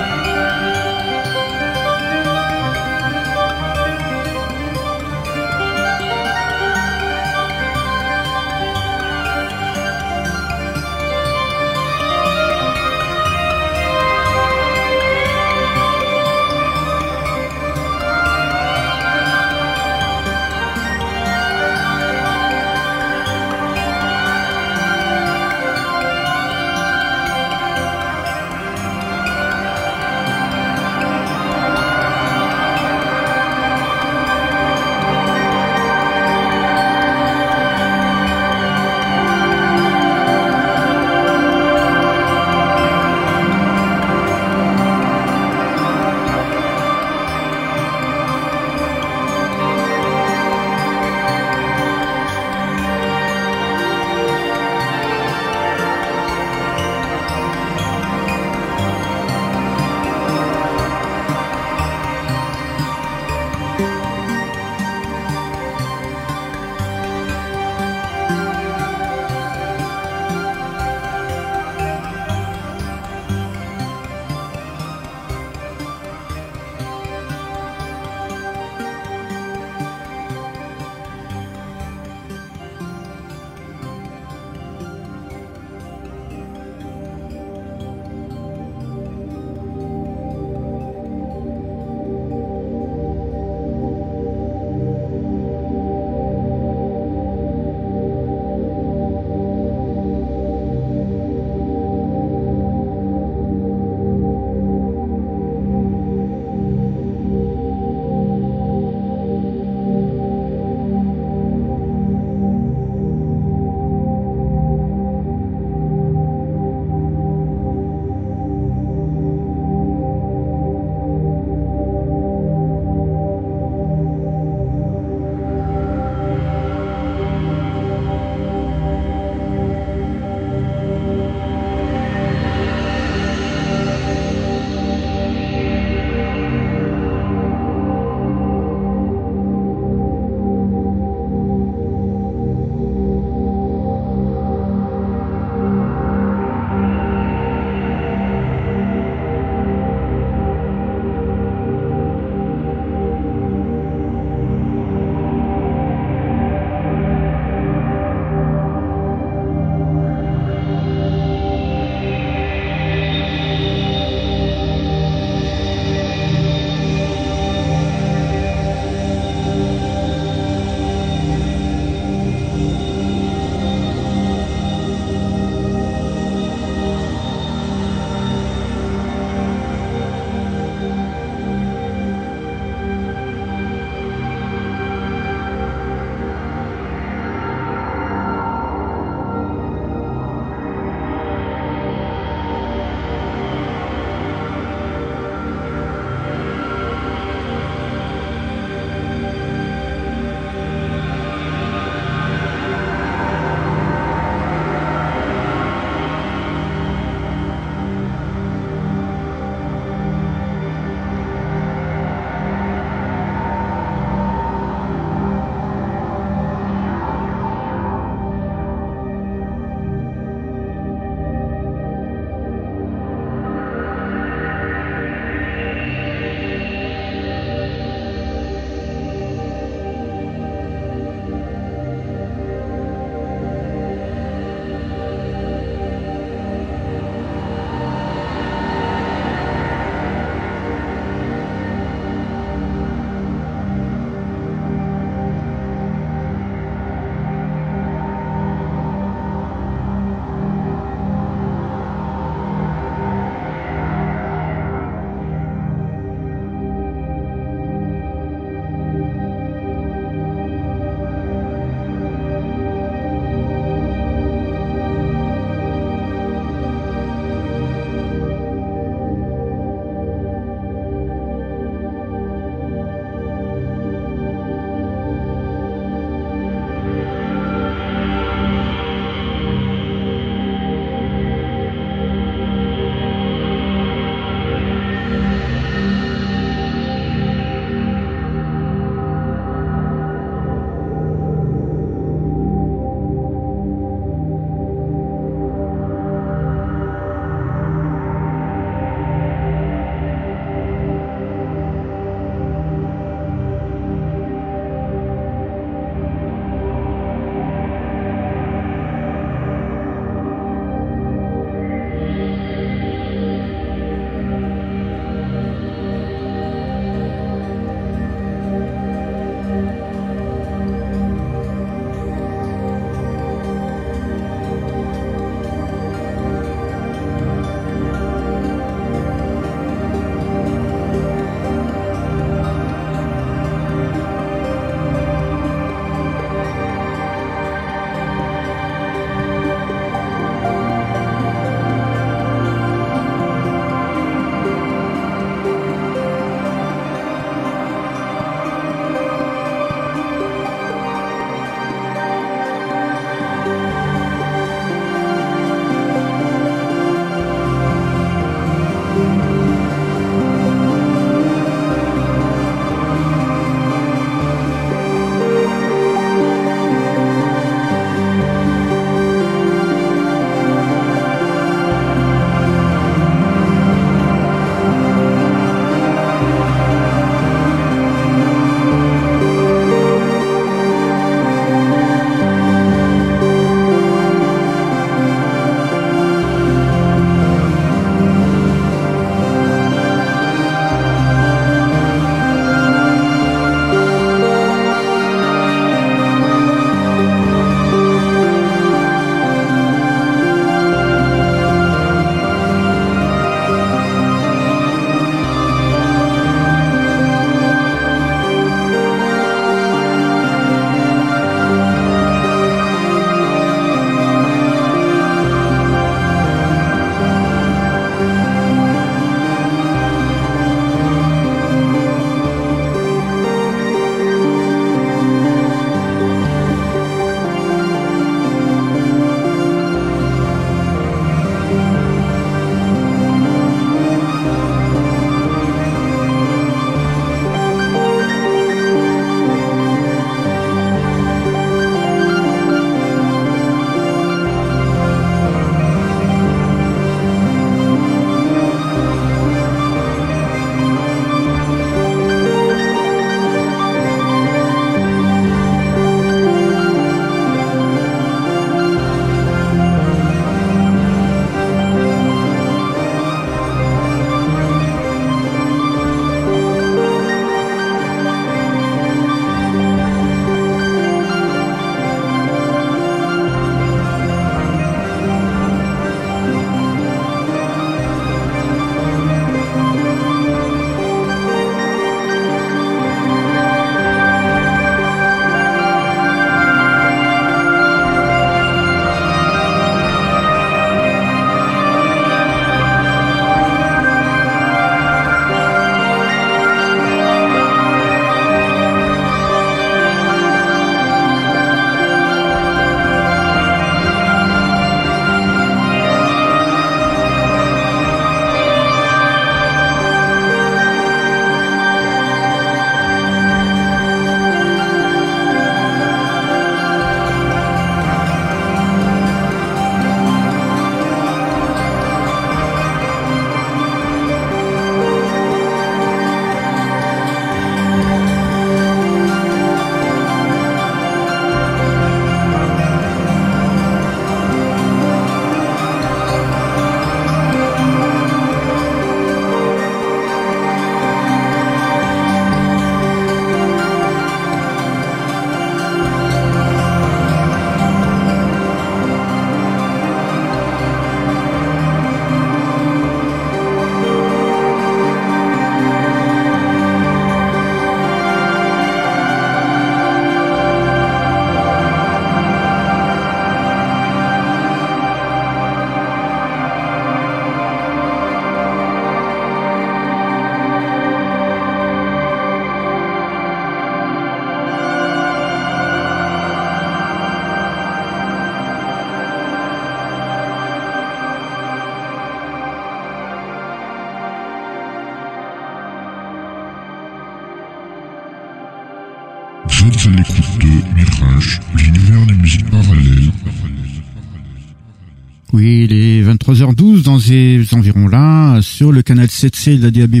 Ces 597.00 597.42
environs-là, 597.52 598.40
sur 598.42 598.72
le 598.72 598.82
canal 598.82 599.06
7C 599.06 599.58
de 599.58 599.64
la 599.64 599.70
DAB+, 599.70 600.00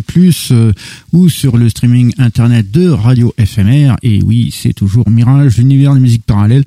euh, 0.50 0.72
ou 1.12 1.28
sur 1.28 1.56
le 1.56 1.68
streaming 1.68 2.12
internet 2.18 2.70
de 2.70 2.88
Radio 2.90 3.34
FMR. 3.38 3.96
Et 4.02 4.22
oui, 4.22 4.54
c'est 4.56 4.72
toujours 4.72 5.08
Mirage, 5.08 5.58
l'univers 5.58 5.94
des 5.94 6.00
musiques 6.00 6.24
parallèles. 6.24 6.64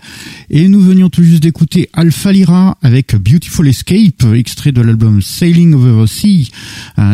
Et 0.55 0.67
nous 0.67 0.81
venions 0.81 1.09
tout 1.09 1.23
juste 1.23 1.41
d'écouter 1.41 1.89
Alpha 1.93 2.31
Lyra 2.31 2.77
avec 2.83 3.15
Beautiful 3.15 3.67
Escape, 3.67 4.23
extrait 4.35 4.71
de 4.71 4.81
l'album 4.81 5.19
Sailing 5.19 5.73
Over 5.73 6.03
the 6.03 6.07
Sea, 6.07 6.51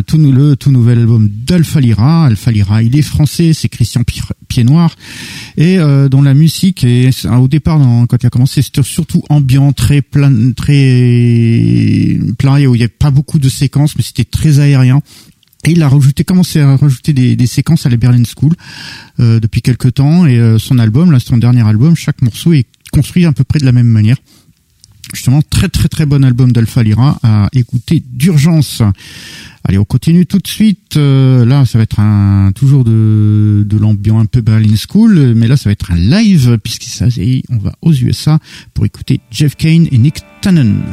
tout, 0.05 0.17
le 0.17 0.57
tout 0.57 0.71
nouvel 0.71 0.99
album 0.99 1.29
d'Alpha 1.29 1.79
Lyra. 1.79 2.25
Alpha 2.25 2.51
Lyra, 2.51 2.83
il 2.83 2.97
est 2.97 3.01
français, 3.01 3.53
c'est 3.53 3.69
Christian 3.69 4.01
Pied 4.49 4.65
Noir, 4.65 4.93
et 5.55 5.79
euh, 5.79 6.09
dont 6.09 6.21
la 6.21 6.33
musique 6.33 6.83
est, 6.83 7.25
au 7.27 7.47
départ, 7.47 7.79
quand 8.09 8.17
il 8.21 8.27
a 8.27 8.29
commencé, 8.29 8.61
c'était 8.61 8.83
surtout 8.83 9.23
ambiant, 9.29 9.71
très 9.71 10.01
plein, 10.01 10.51
très 10.51 12.19
plein 12.37 12.59
il 12.59 12.67
n'y 12.67 12.83
avait 12.83 12.89
pas 12.89 13.09
beaucoup 13.09 13.39
de 13.39 13.47
séquences, 13.47 13.95
mais 13.95 14.03
c'était 14.03 14.25
très 14.25 14.59
aérien. 14.59 14.99
Et 15.65 15.71
il 15.71 15.83
a 15.83 15.89
rajouté, 15.89 16.23
commencé 16.23 16.59
à 16.61 16.77
rajouter 16.77 17.13
des, 17.13 17.45
séquences 17.45 17.85
à 17.85 17.89
la 17.89 17.97
Berlin 17.97 18.23
School 18.23 18.53
euh, 19.19 19.41
depuis 19.41 19.61
quelques 19.61 19.95
temps. 19.95 20.25
Et 20.25 20.39
euh, 20.39 20.57
son 20.57 20.79
album, 20.79 21.11
là, 21.11 21.19
son 21.19 21.37
dernier 21.37 21.67
album, 21.67 21.95
chaque 21.97 22.21
morceau 22.21 22.53
est 22.53 22.65
construit 22.89 23.25
à 23.25 23.31
peu 23.31 23.43
près 23.43 23.59
de 23.59 23.65
la 23.65 23.71
même 23.71 23.87
manière. 23.87 24.17
Justement, 25.13 25.41
très 25.41 25.69
très 25.69 25.87
très 25.87 26.05
bon 26.05 26.23
album 26.23 26.51
d'Alpha 26.51 26.83
Lyra 26.83 27.17
à 27.23 27.49
écouter 27.53 28.03
d'urgence. 28.05 28.83
Allez, 29.63 29.79
on 29.79 29.85
continue 29.85 30.25
tout 30.25 30.37
de 30.37 30.47
suite. 30.47 30.97
Euh, 30.97 31.45
là, 31.45 31.65
ça 31.65 31.79
va 31.79 31.83
être 31.83 31.99
un 31.99 32.51
toujours 32.53 32.83
de, 32.83 33.65
de 33.67 33.77
l'ambiance 33.77 34.21
un 34.21 34.25
peu 34.25 34.41
Berlin 34.41 34.75
School, 34.75 35.33
mais 35.35 35.47
là, 35.47 35.57
ça 35.57 35.69
va 35.69 35.71
être 35.71 35.91
un 35.91 35.97
live 35.97 36.59
puisqu'il 36.63 36.91
s'agit, 36.91 37.43
on 37.49 37.57
va 37.57 37.73
aux 37.81 37.93
USA 37.93 38.39
pour 38.73 38.85
écouter 38.85 39.19
Jeff 39.31 39.55
Kane 39.55 39.87
et 39.91 39.97
Nick 39.97 40.19
Tannen. 40.41 40.83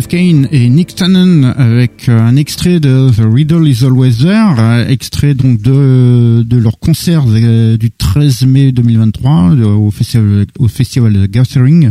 Jeff 0.00 0.08
Kane 0.08 0.48
et 0.50 0.70
Nick 0.70 0.94
Tannen 0.94 1.44
avec 1.44 2.08
un 2.08 2.36
extrait 2.36 2.80
de 2.80 3.10
The 3.10 3.20
Riddle 3.30 3.68
is 3.68 3.84
Always 3.84 4.14
There, 4.14 4.88
extrait 4.88 5.34
donc 5.34 5.60
de, 5.60 6.42
de 6.42 6.56
leur 6.56 6.78
concert 6.78 7.24
euh, 7.28 7.76
du 7.76 7.90
13 7.90 8.46
mai 8.46 8.72
2023 8.72 9.56
au 9.56 9.90
festival, 9.90 10.46
au 10.58 10.68
festival 10.68 11.28
Gathering. 11.28 11.90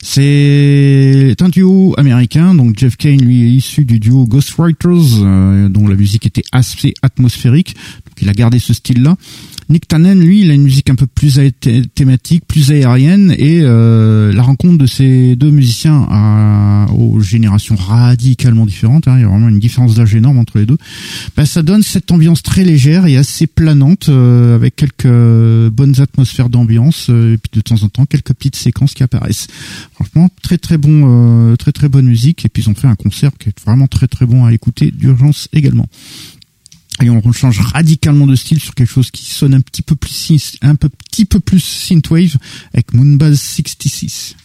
C'est 0.00 1.34
un 1.40 1.48
duo 1.48 1.94
américain, 1.98 2.54
donc 2.54 2.78
Jeff 2.78 2.96
Kane 2.96 3.20
lui 3.20 3.42
est 3.42 3.50
issu 3.50 3.84
du 3.84 3.98
duo 3.98 4.24
Ghostwriters, 4.24 5.22
euh, 5.24 5.68
dont 5.68 5.88
la 5.88 5.96
musique 5.96 6.26
était 6.26 6.44
assez 6.52 6.94
atmosphérique, 7.02 7.74
donc 8.06 8.22
il 8.22 8.28
a 8.28 8.34
gardé 8.34 8.60
ce 8.60 8.72
style-là. 8.72 9.16
Nick 9.72 9.88
Tannen, 9.88 10.20
lui, 10.20 10.42
il 10.42 10.50
a 10.50 10.54
une 10.54 10.64
musique 10.64 10.90
un 10.90 10.94
peu 10.96 11.06
plus 11.06 11.40
thématique, 11.94 12.44
plus 12.46 12.70
aérienne, 12.70 13.34
et 13.38 13.60
euh, 13.62 14.30
la 14.30 14.42
rencontre 14.42 14.76
de 14.76 14.84
ces 14.84 15.34
deux 15.34 15.50
musiciens 15.50 16.06
à, 16.10 16.88
aux 16.92 17.20
générations 17.20 17.74
radicalement 17.74 18.66
différentes, 18.66 19.08
hein, 19.08 19.14
il 19.16 19.22
y 19.22 19.24
a 19.24 19.28
vraiment 19.28 19.48
une 19.48 19.58
différence 19.58 19.94
d'âge 19.94 20.14
énorme 20.14 20.36
entre 20.36 20.58
les 20.58 20.66
deux, 20.66 20.76
bah, 21.38 21.46
ça 21.46 21.62
donne 21.62 21.82
cette 21.82 22.12
ambiance 22.12 22.42
très 22.42 22.64
légère 22.64 23.06
et 23.06 23.16
assez 23.16 23.46
planante, 23.46 24.10
euh, 24.10 24.56
avec 24.56 24.76
quelques 24.76 25.70
bonnes 25.70 25.98
atmosphères 26.02 26.50
d'ambiance, 26.50 27.06
euh, 27.08 27.32
et 27.32 27.38
puis 27.38 27.50
de 27.54 27.62
temps 27.62 27.82
en 27.82 27.88
temps 27.88 28.04
quelques 28.04 28.34
petites 28.34 28.56
séquences 28.56 28.92
qui 28.92 29.02
apparaissent. 29.02 29.46
Franchement, 29.94 30.28
très 30.42 30.58
très 30.58 30.76
bon, 30.76 31.56
très 31.56 31.72
très 31.72 31.88
bonne 31.88 32.06
musique, 32.06 32.44
et 32.44 32.50
puis 32.50 32.62
ils 32.62 32.68
ont 32.68 32.74
fait 32.74 32.88
un 32.88 32.94
concert 32.94 33.30
qui 33.38 33.48
est 33.48 33.60
vraiment 33.64 33.86
très 33.86 34.06
très 34.06 34.26
bon 34.26 34.44
à 34.44 34.52
écouter 34.52 34.90
d'urgence 34.90 35.48
également 35.54 35.88
et 37.00 37.10
on 37.10 37.32
change 37.32 37.60
radicalement 37.60 38.26
de 38.26 38.36
style 38.36 38.60
sur 38.60 38.74
quelque 38.74 38.90
chose 38.90 39.10
qui 39.10 39.24
sonne 39.24 39.54
un 39.54 39.60
petit 39.60 39.82
peu 39.82 39.94
plus 39.96 40.58
un 40.60 40.74
petit 40.74 41.24
peu 41.24 41.40
plus 41.40 41.60
synthwave 41.60 42.36
avec 42.72 42.92
Moonbase 42.92 43.40
66. 43.40 44.36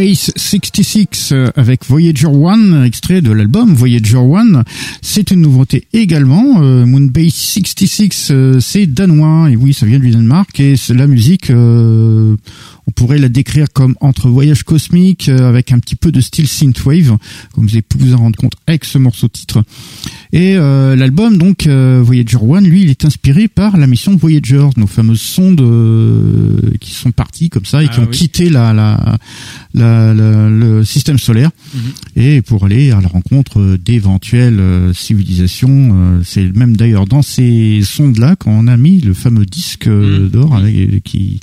Moonbase 0.00 0.32
66 0.34 1.32
euh, 1.32 1.50
avec 1.56 1.84
Voyager 1.84 2.26
1, 2.26 2.84
extrait 2.84 3.20
de 3.20 3.32
l'album 3.32 3.74
Voyager 3.74 4.16
1. 4.16 4.64
C'est 5.02 5.30
une 5.30 5.42
nouveauté 5.42 5.86
également. 5.92 6.62
Euh, 6.62 6.86
Moonbase 6.86 7.34
66, 7.34 8.28
euh, 8.30 8.60
c'est 8.60 8.86
danois, 8.86 9.50
et 9.50 9.56
oui, 9.56 9.74
ça 9.74 9.84
vient 9.84 9.98
du 9.98 10.10
Danemark, 10.10 10.58
et 10.58 10.74
la 10.88 11.06
musique... 11.06 11.52
On 12.86 12.92
pourrait 12.92 13.18
la 13.18 13.28
décrire 13.28 13.66
comme 13.72 13.94
entre 14.00 14.28
voyage 14.28 14.64
cosmique 14.64 15.28
avec 15.28 15.70
un 15.70 15.78
petit 15.78 15.94
peu 15.94 16.10
de 16.10 16.20
style 16.20 16.48
synthwave, 16.48 17.16
comme 17.52 17.66
vous 17.66 17.76
avez 17.76 17.84
vous 17.96 18.14
en 18.14 18.18
rendre 18.18 18.36
compte 18.36 18.54
avec 18.66 18.84
ce 18.84 18.98
morceau 18.98 19.28
titre. 19.28 19.62
Et 20.32 20.54
euh, 20.56 20.94
l'album 20.94 21.38
donc 21.38 21.66
euh, 21.66 22.00
Voyager 22.04 22.36
One, 22.40 22.64
lui, 22.64 22.82
il 22.82 22.90
est 22.90 23.04
inspiré 23.04 23.48
par 23.48 23.76
la 23.76 23.86
mission 23.88 24.14
Voyager, 24.14 24.64
nos 24.76 24.86
fameuses 24.86 25.20
sondes 25.20 25.60
euh, 25.60 26.56
qui 26.80 26.92
sont 26.94 27.10
parties 27.10 27.50
comme 27.50 27.64
ça 27.64 27.82
et 27.82 27.88
qui 27.88 27.94
Ah 27.96 28.02
ont 28.02 28.06
oui. 28.10 28.16
quitté 28.16 28.48
la, 28.48 28.72
la, 28.72 29.18
la- 29.74 30.14
la- 30.14 30.48
le 30.48 30.84
système 30.84 31.18
solaire 31.18 31.50
Mhm. 31.74 31.80
et 32.22 32.42
pour 32.42 32.64
aller 32.64 32.90
à 32.92 33.00
la 33.00 33.08
rencontre 33.08 33.76
d'éventuelles 33.84 34.60
euh, 34.60 34.92
civilisations. 34.94 35.90
euh, 35.94 36.20
C'est 36.24 36.54
même 36.56 36.76
d'ailleurs 36.76 37.06
dans 37.06 37.22
ces 37.22 37.80
sondes-là 37.82 38.36
qu'on 38.36 38.68
a 38.68 38.76
mis 38.76 39.00
le 39.00 39.14
fameux 39.14 39.46
disque 39.46 39.88
euh, 39.88 40.20
Mhm. 40.24 40.28
d'or 40.28 40.54
avec 40.54 41.02
qui 41.02 41.40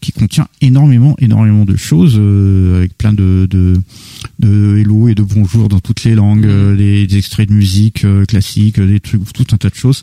qui 0.00 0.12
contient 0.12 0.48
énormément 0.60 1.16
énormément 1.18 1.64
de 1.64 1.76
choses 1.76 2.16
euh, 2.18 2.78
avec 2.78 2.96
plein 2.96 3.12
de, 3.12 3.46
de 3.50 3.80
de 4.38 4.78
hello 4.78 5.08
et 5.08 5.14
de 5.14 5.22
bonjour 5.22 5.68
dans 5.68 5.80
toutes 5.80 6.04
les 6.04 6.14
langues, 6.14 6.46
euh, 6.46 6.76
des, 6.76 7.06
des 7.06 7.16
extraits 7.18 7.48
de 7.48 7.54
musique 7.54 8.04
euh, 8.04 8.24
classique, 8.24 8.80
des 8.80 9.00
trucs, 9.00 9.32
tout 9.32 9.46
un 9.52 9.56
tas 9.56 9.70
de 9.70 9.74
choses 9.74 10.02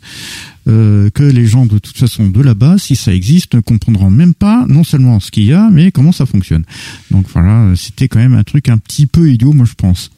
que 0.66 1.22
les 1.22 1.46
gens 1.46 1.64
de 1.64 1.78
toute 1.78 1.96
façon 1.96 2.28
de 2.28 2.40
là-bas, 2.42 2.76
si 2.78 2.96
ça 2.96 3.14
existe, 3.14 3.54
ne 3.54 3.60
comprendront 3.60 4.10
même 4.10 4.34
pas 4.34 4.66
non 4.68 4.82
seulement 4.82 5.20
ce 5.20 5.30
qu'il 5.30 5.44
y 5.44 5.52
a, 5.52 5.70
mais 5.70 5.92
comment 5.92 6.10
ça 6.10 6.26
fonctionne. 6.26 6.64
Donc 7.12 7.26
voilà, 7.32 7.72
c'était 7.76 8.08
quand 8.08 8.18
même 8.18 8.34
un 8.34 8.42
truc 8.42 8.68
un 8.68 8.76
petit 8.76 9.06
peu 9.06 9.30
idiot, 9.30 9.52
moi 9.52 9.64
je 9.64 9.74
pense. 9.74 10.10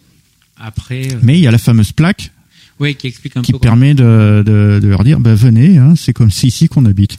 Après, 0.58 1.06
Mais 1.22 1.38
il 1.38 1.42
y 1.42 1.46
a 1.46 1.50
la 1.50 1.58
fameuse 1.58 1.92
plaque 1.92 2.32
oui, 2.80 2.94
qui 2.94 3.08
explique 3.08 3.36
un 3.36 3.42
qui 3.42 3.52
peu. 3.52 3.58
permet 3.58 3.92
de, 3.94 4.42
de, 4.46 4.78
de 4.80 4.88
leur 4.88 5.02
dire, 5.04 5.20
bah 5.20 5.34
venez, 5.34 5.78
hein, 5.78 5.94
c'est 5.96 6.12
comme 6.12 6.30
c'est 6.30 6.46
ici 6.46 6.68
qu'on 6.68 6.84
habite. 6.86 7.18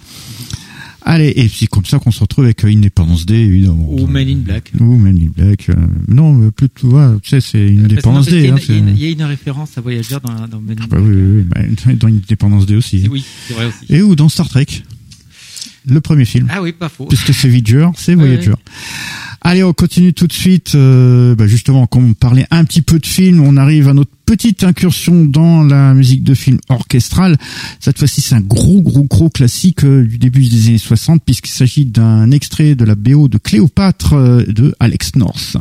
Allez, 1.11 1.33
et 1.35 1.47
c'est 1.47 1.65
comme 1.65 1.85
ça 1.85 1.97
qu'on 1.97 2.11
se 2.11 2.19
retrouve 2.19 2.45
avec 2.45 2.63
euh, 2.63 2.67
Independence 2.67 3.25
Day, 3.25 3.39
évidemment. 3.41 3.87
Ou 3.91 4.05
Men 4.05 4.29
in 4.29 4.35
Black. 4.37 4.71
Ou 4.79 4.95
Men 4.95 5.17
in 5.17 5.31
Black. 5.35 5.69
euh, 5.69 5.73
non, 6.07 6.33
mais 6.33 6.51
plutôt, 6.51 6.89
ouais, 6.89 7.07
tu 7.23 7.29
sais, 7.31 7.41
c'est 7.41 7.57
que 7.57 7.83
Independence 7.85 8.27
Day. 8.27 8.49
hein, 8.49 8.57
une- 8.57 8.61
il 8.67 8.69
y 8.69 8.75
a 8.75 8.77
une- 8.77 8.89
il 8.97 9.01
y, 9.03 9.07
a 9.07 9.09
une 9.09 9.23
référence 9.23 9.75
à 9.77 9.81
Voyager 9.81 10.17
dans, 10.23 10.47
dans 10.47 10.61
Men 10.61 10.77
in 10.79 10.83
Ah 10.83 10.87
bah 10.87 10.97
Black. 10.97 11.09
oui, 11.09 11.15
oui, 11.15 11.31
oui, 11.37 11.43
bah, 11.43 11.95
dans 11.95 12.07
Independence 12.09 12.65
Day 12.67 12.75
aussi. 12.75 13.07
Oui, 13.09 13.25
c'est 13.47 13.53
vrai 13.55 13.65
aussi. 13.65 13.91
Et 13.91 14.03
ou 14.03 14.15
dans 14.15 14.29
Star 14.29 14.47
Trek, 14.49 14.67
le 15.87 16.01
premier 16.01 16.25
film. 16.25 16.47
Ah 16.51 16.61
oui, 16.61 16.71
pas 16.71 16.89
faux. 16.89 17.05
Puisque 17.05 17.33
c'est 17.33 17.47
Voyager, 17.49 17.87
c'est 17.95 18.15
Voyager. 18.15 18.53
Allez, 19.41 19.63
on 19.63 19.71
continue 19.73 20.13
tout 20.13 20.27
de 20.27 20.33
suite. 20.33 20.73
euh, 20.75 21.33
bah 21.33 21.47
justement, 21.47 21.87
comme 21.87 22.09
on 22.09 22.13
parlait 22.13 22.45
un 22.51 22.65
petit 22.65 22.81
peu 22.81 22.99
de 22.99 23.05
film, 23.05 23.41
on 23.41 23.55
arrive 23.57 23.87
à 23.87 23.93
notre 23.93 24.11
petite 24.25 24.63
incursion 24.63 25.25
dans 25.25 25.63
la 25.63 25.93
musique 25.93 26.23
de 26.23 26.33
film 26.33 26.59
orchestrale. 26.67 27.37
Cette 27.79 27.97
fois-ci, 27.97 28.21
c'est 28.21 28.35
un 28.35 28.41
gros, 28.41 28.81
gros, 28.81 29.03
gros 29.05 29.29
classique 29.29 29.83
euh, 29.85 30.03
du 30.05 30.17
début 30.17 30.45
des 30.45 30.67
années 30.67 30.77
60, 30.77 31.23
puisqu'il 31.23 31.51
s'agit 31.51 31.85
d'un 31.85 32.31
extrait 32.31 32.75
de 32.75 32.83
la 32.83 32.95
BO 32.95 33.27
de 33.29 33.37
Cléopâtre 33.37 34.13
euh, 34.13 34.43
de 34.43 34.75
Alex 34.79 35.15
North. 35.15 35.55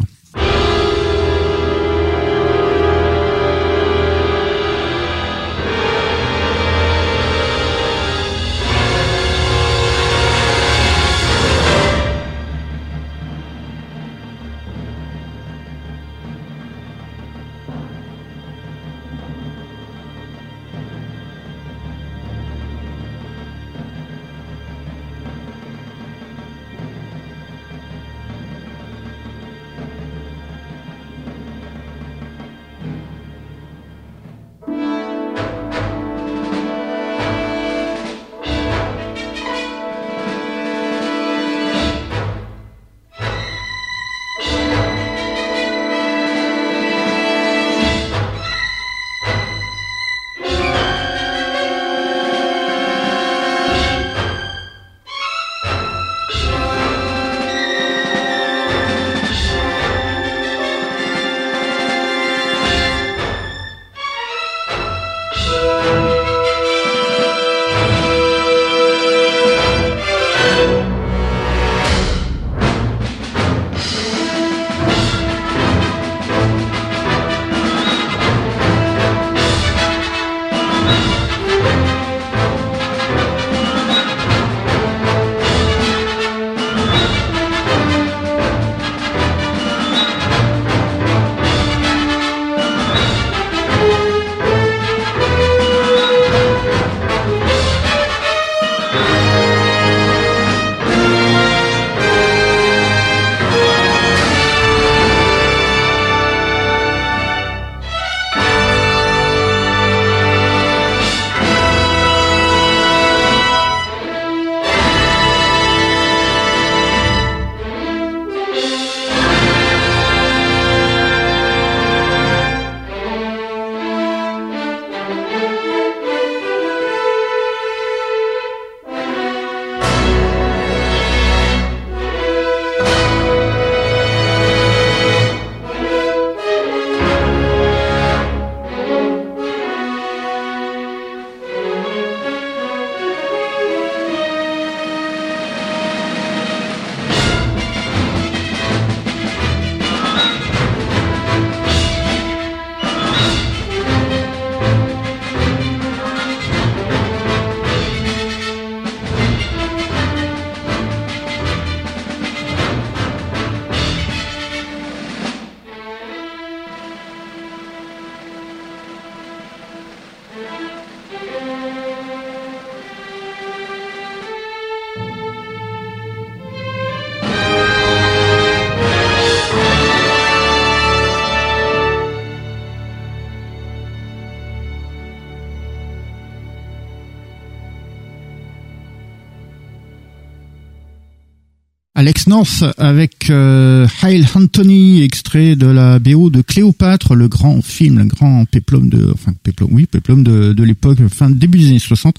North 192.28 192.64
avec 192.76 193.30
euh, 193.30 193.86
Hail 194.02 194.24
Anthony, 194.34 195.02
extrait 195.02 195.56
de 195.56 195.66
la 195.66 195.98
BO 195.98 196.30
de 196.30 196.42
Cléopâtre, 196.42 197.14
le 197.14 197.26
grand 197.28 197.62
film, 197.64 197.98
le 197.98 198.04
grand 198.04 198.44
péplum 198.44 198.88
de, 198.88 199.10
enfin 199.14 199.32
péplum, 199.42 199.68
oui, 199.72 199.86
péplum 199.86 200.22
de, 200.22 200.52
de 200.52 200.62
l'époque, 200.62 200.98
fin 201.08 201.30
début 201.30 201.58
des 201.58 201.68
années 201.68 201.78
60, 201.78 202.16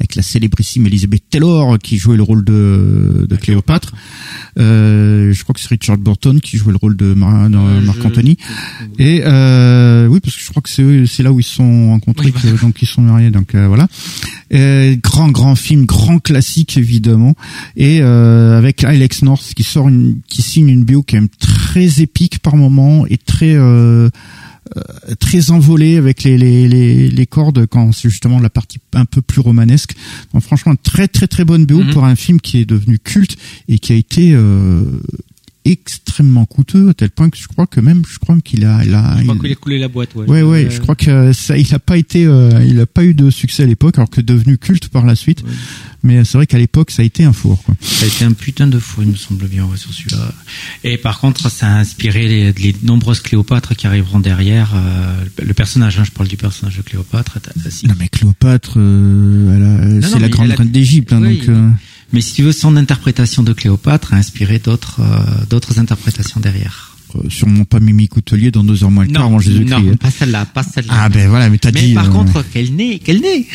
avec 0.00 0.16
la 0.16 0.22
célébrissime 0.22 0.86
Elizabeth 0.86 1.22
Taylor 1.30 1.78
qui 1.78 1.96
jouait 1.96 2.16
le 2.16 2.22
rôle 2.24 2.44
de, 2.44 3.26
de 3.28 3.36
Cléopâtre. 3.36 3.92
Euh, 4.58 5.32
je 5.32 5.42
crois 5.44 5.54
que 5.54 5.60
c'est 5.60 5.68
Richard 5.68 5.96
Burton 5.98 6.40
qui 6.40 6.56
jouait 6.56 6.72
le 6.72 6.78
rôle 6.78 6.96
de, 6.96 7.14
Mar 7.14 7.48
de 7.48 7.56
Euh, 7.56 7.80
Marc 7.82 8.00
je- 8.02 8.06
Anthony. 8.06 8.36
Et 8.98 9.22
euh, 9.24 10.06
oui, 10.08 10.20
parce 10.20 10.36
que 10.36 10.42
je 10.42 10.50
crois 10.50 10.62
que 10.62 10.68
c'est 10.68 11.06
c'est 11.06 11.22
là 11.22 11.32
où 11.32 11.40
ils 11.40 11.44
se 11.44 11.54
sont 11.54 11.88
rencontrés, 11.90 12.26
Oui, 12.26 12.32
que- 12.32 12.60
donc 12.60 12.82
ils 12.82 12.86
sont 12.88 13.02
mariés. 13.02 13.30
Donc 13.30 13.54
euh, 13.54 13.66
voilà, 13.68 13.86
Euh, 14.54 14.96
grand 15.02 15.30
grand 15.30 15.54
film, 15.54 15.86
grand 15.86 16.18
classique 16.18 16.76
évidemment, 16.76 17.34
et 17.76 18.00
euh, 18.02 18.58
avec 18.58 18.84
Alex 18.84 19.22
North 19.22 19.54
qui 19.54 19.62
sort 19.62 19.88
une, 19.88 20.20
qui 20.28 20.42
signe 20.42 20.68
une 20.68 20.84
bio 20.84 21.02
quand 21.02 21.16
même 21.16 21.28
très 21.38 22.02
épique 22.02 22.38
par 22.40 22.56
moment 22.56 23.06
et 23.06 23.16
très 23.16 23.54
euh, 23.54 24.10
euh, 24.76 25.14
très 25.18 25.50
envolée 25.50 25.96
avec 25.96 26.22
les, 26.22 26.36
les, 26.38 26.68
les, 26.68 27.08
les 27.10 27.26
cordes 27.26 27.66
quand 27.66 27.92
c'est 27.92 28.10
justement 28.10 28.38
la 28.40 28.50
partie 28.50 28.78
un 28.94 29.04
peu 29.06 29.22
plus 29.22 29.40
romanesque. 29.40 29.94
Donc, 30.32 30.42
franchement, 30.42 30.74
très 30.82 31.08
très 31.08 31.26
très 31.26 31.44
bonne 31.44 31.64
BO 31.66 31.82
Mhm. 31.82 31.90
pour 31.92 32.04
un 32.04 32.14
film 32.16 32.40
qui 32.40 32.58
est 32.58 32.64
devenu 32.66 32.98
culte 32.98 33.36
et 33.68 33.78
qui 33.78 33.92
a 33.92 33.96
été 33.96 34.32
euh, 34.34 34.84
extrêmement 35.64 36.44
coûteux 36.46 36.88
à 36.90 36.94
tel 36.94 37.10
point 37.10 37.30
que 37.30 37.38
je 37.38 37.46
crois 37.46 37.66
que 37.66 37.80
même 37.80 38.02
je 38.10 38.18
crois 38.18 38.36
qu'il 38.44 38.64
a, 38.64 38.84
il 38.84 38.94
a 38.94 39.16
Je 39.18 39.22
crois 39.22 39.34
il- 39.36 39.40
qu'il 39.40 39.52
a 39.52 39.54
coulé 39.54 39.78
la 39.78 39.88
boîte, 39.88 40.14
ouais. 40.14 40.26
Ouais, 40.28 40.42
ouais, 40.42 40.64
Euh, 40.66 40.70
je 40.70 40.80
crois 40.80 40.94
que 40.96 41.32
ça, 41.32 41.56
il 41.56 41.72
a 41.74 41.78
pas 41.78 41.96
été, 41.96 42.26
euh, 42.26 42.64
il 42.66 42.78
a 42.80 42.86
pas 42.86 43.04
eu 43.04 43.14
de 43.14 43.30
succès 43.30 43.62
à 43.62 43.66
l'époque, 43.66 43.96
alors 43.98 44.10
que 44.10 44.20
devenu 44.20 44.58
culte 44.58 44.88
par 44.88 45.04
la 45.06 45.14
suite. 45.14 45.42
Ouais. 45.42 45.50
Mais 46.04 46.24
c'est 46.24 46.36
vrai 46.36 46.46
qu'à 46.48 46.58
l'époque, 46.58 46.90
ça 46.90 47.02
a 47.02 47.04
été 47.04 47.22
un 47.22 47.32
four, 47.32 47.62
quoi. 47.62 47.76
Ça 47.80 48.04
a 48.04 48.08
été 48.08 48.24
un 48.24 48.32
putain 48.32 48.66
de 48.66 48.78
fou, 48.80 49.02
il 49.02 49.08
me 49.08 49.14
semble 49.14 49.46
bien, 49.46 49.64
ouais, 49.66 49.76
sur 49.76 49.92
celui-là. 49.94 50.32
Et 50.82 50.96
par 50.98 51.20
contre, 51.20 51.48
ça 51.48 51.68
a 51.68 51.78
inspiré 51.78 52.26
les, 52.26 52.52
les 52.52 52.74
nombreuses 52.82 53.20
Cléopâtres 53.20 53.76
qui 53.76 53.86
arriveront 53.86 54.18
derrière. 54.18 54.72
euh, 54.74 55.24
le 55.40 55.54
personnage, 55.54 55.98
hein, 56.00 56.04
je 56.04 56.10
parle 56.10 56.28
du 56.28 56.36
personnage 56.36 56.76
de 56.76 56.82
Cléopâtre. 56.82 57.38
Non, 57.84 57.94
mais 58.00 58.08
Cléopâtre, 58.08 58.74
euh, 58.78 59.56
elle 59.56 59.62
a- 59.62 59.86
non, 60.00 60.08
c'est 60.12 60.18
la 60.18 60.28
grande 60.28 60.50
reine 60.50 60.70
d'Égypte, 60.72 61.12
hein, 61.12 61.20
Oui, 61.22 61.38
donc. 61.38 61.48
euh, 61.50 61.68
Mais 62.12 62.20
si 62.20 62.34
tu 62.34 62.42
veux, 62.42 62.52
son 62.52 62.76
interprétation 62.76 63.42
de 63.42 63.52
Cléopâtre 63.52 64.12
a 64.14 64.16
inspiré 64.16 64.58
d'autres 64.58 65.00
euh, 65.00 65.44
d'autres 65.48 65.78
interprétations 65.78 66.40
derrière. 66.40 66.96
euh, 67.14 67.20
sûrement 67.30 67.64
pas 67.64 67.80
Mimi 67.80 68.08
Coutelier 68.08 68.50
dans 68.50 68.64
deux 68.64 68.84
heures 68.84 68.90
moins 68.90 69.04
le 69.06 69.12
quart 69.12 69.24
avant 69.24 69.38
Jésus-Christ. 69.38 69.70
non, 69.70 69.92
hein. 69.92 69.96
pas 69.96 70.10
celle-là, 70.10 70.44
pas 70.46 70.62
celle-là. 70.62 70.92
Ah 70.96 71.08
ben 71.08 71.28
voilà, 71.28 71.48
mais 71.50 71.58
t'as 71.58 71.72
Mais 71.72 71.82
dit. 71.82 71.94
par 71.94 72.06
euh, 72.06 72.10
contre, 72.10 72.44
quel 72.52 72.74
nez, 72.74 73.00
quel 73.04 73.20
nez 73.20 73.46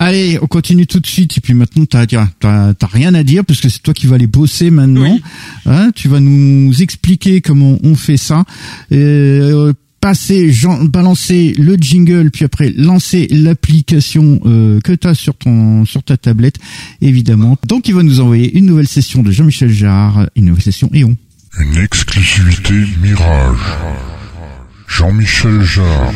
Allez, 0.00 0.38
on 0.40 0.46
continue 0.46 0.86
tout 0.86 1.00
de 1.00 1.06
suite. 1.08 1.36
Et 1.38 1.40
puis 1.40 1.54
maintenant, 1.54 1.84
t'as 1.84 2.06
t'as- 2.06 2.74
rien 2.86 3.14
à 3.14 3.24
dire 3.24 3.44
puisque 3.44 3.68
c'est 3.68 3.82
toi 3.82 3.92
qui 3.94 4.06
vas 4.06 4.14
aller 4.14 4.28
bosser 4.28 4.70
maintenant. 4.70 5.12
Oui. 5.14 5.22
Hein, 5.66 5.90
tu 5.94 6.06
vas 6.08 6.20
nous 6.20 6.72
expliquer 6.82 7.40
comment 7.40 7.78
on 7.82 7.96
fait 7.96 8.16
ça. 8.16 8.44
Euh, 8.92 9.72
passer, 10.00 10.52
balancer 10.82 11.54
le 11.58 11.76
jingle, 11.76 12.30
puis 12.30 12.44
après 12.44 12.70
lancer 12.70 13.26
l'application 13.30 14.40
euh, 14.46 14.80
que 14.80 14.92
tu 14.92 15.06
as 15.06 15.14
sur 15.14 15.34
ton 15.34 15.84
sur 15.84 16.02
ta 16.02 16.16
tablette, 16.16 16.56
évidemment. 17.00 17.56
Donc, 17.66 17.88
il 17.88 17.94
va 17.94 18.02
nous 18.02 18.20
envoyer 18.20 18.56
une 18.56 18.66
nouvelle 18.66 18.88
session 18.88 19.22
de 19.22 19.30
Jean-Michel 19.30 19.70
Jarre, 19.70 20.28
une 20.36 20.46
nouvelle 20.46 20.62
session 20.62 20.90
Eon. 20.94 21.16
Une 21.60 21.76
exclusivité 21.78 22.74
Mirage. 23.02 23.58
Jean-Michel 24.86 25.62
Jarre. 25.62 26.14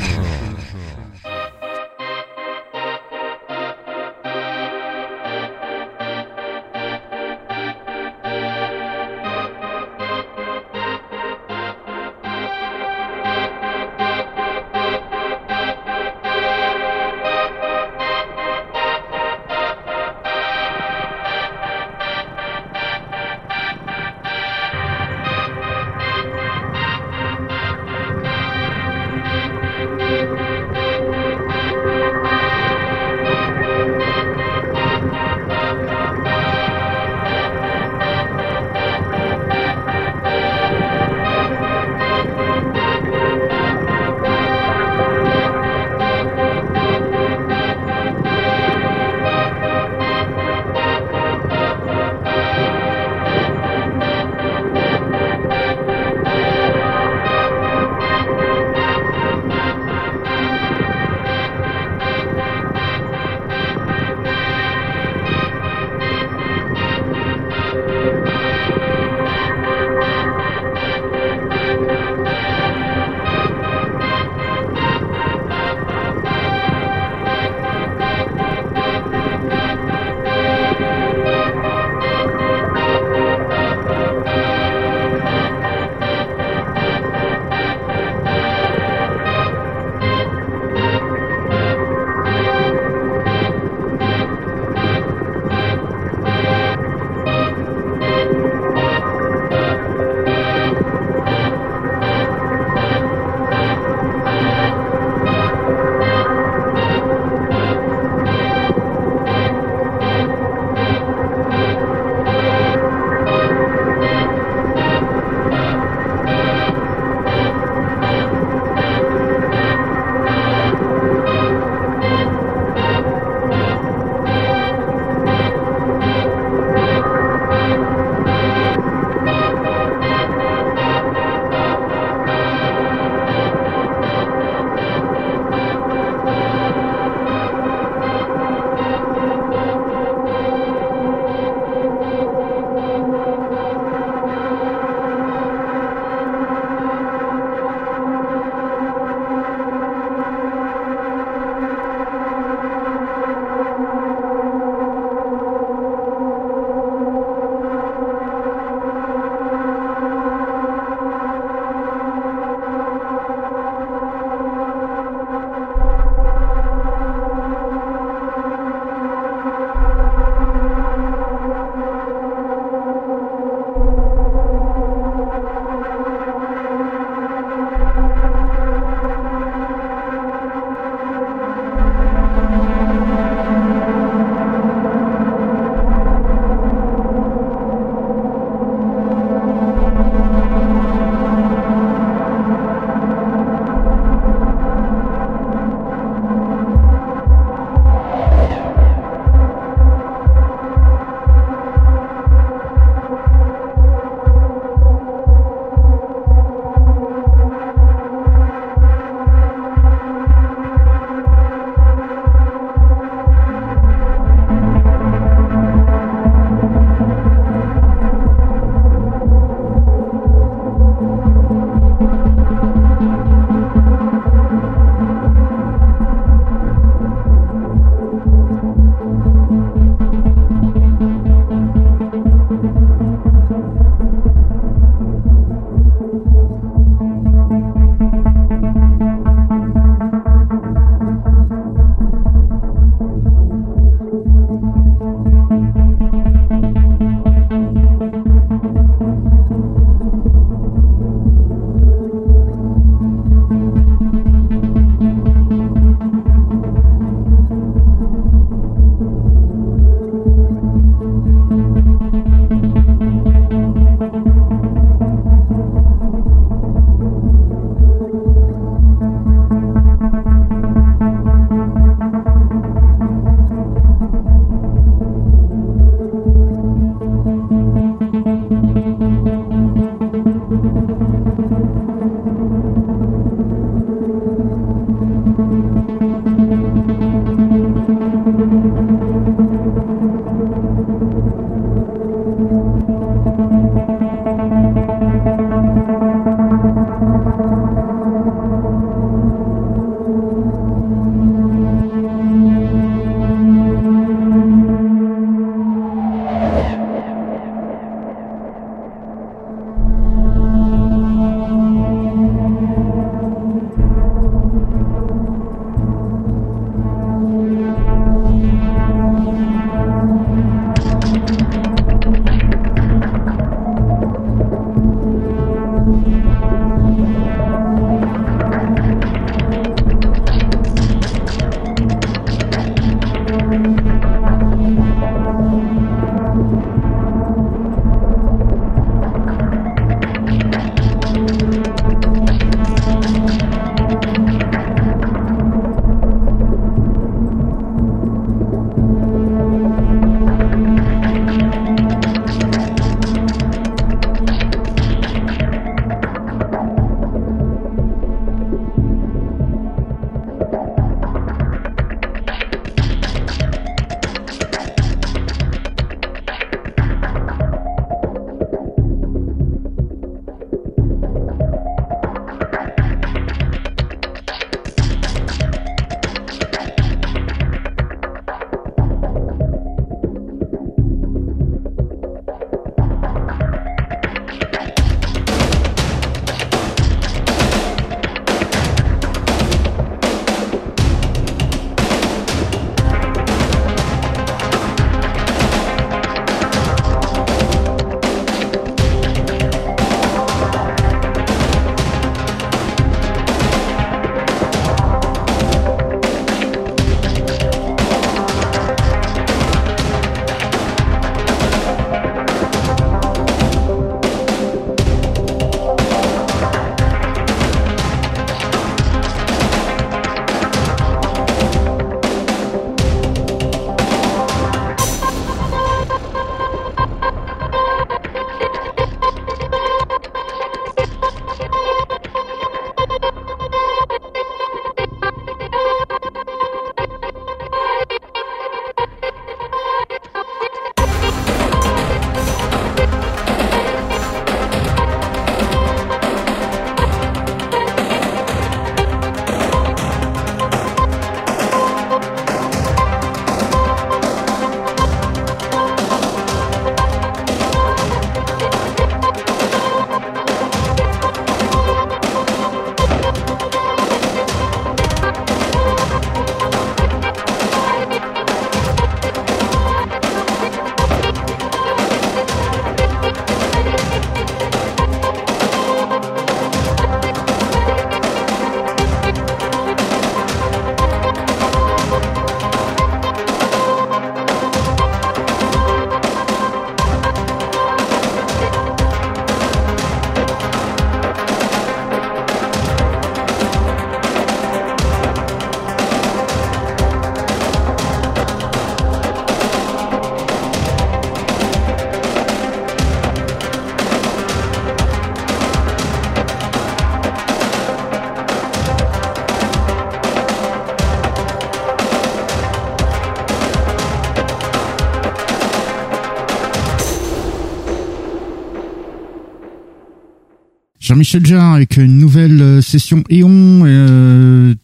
Jean-Michel 521.02 521.26
Jarre 521.26 521.54
avec 521.54 521.78
une 521.78 521.98
nouvelle 521.98 522.40
euh, 522.40 522.62
session 522.62 523.02
Eon, 523.10 523.62
euh, 523.66 524.54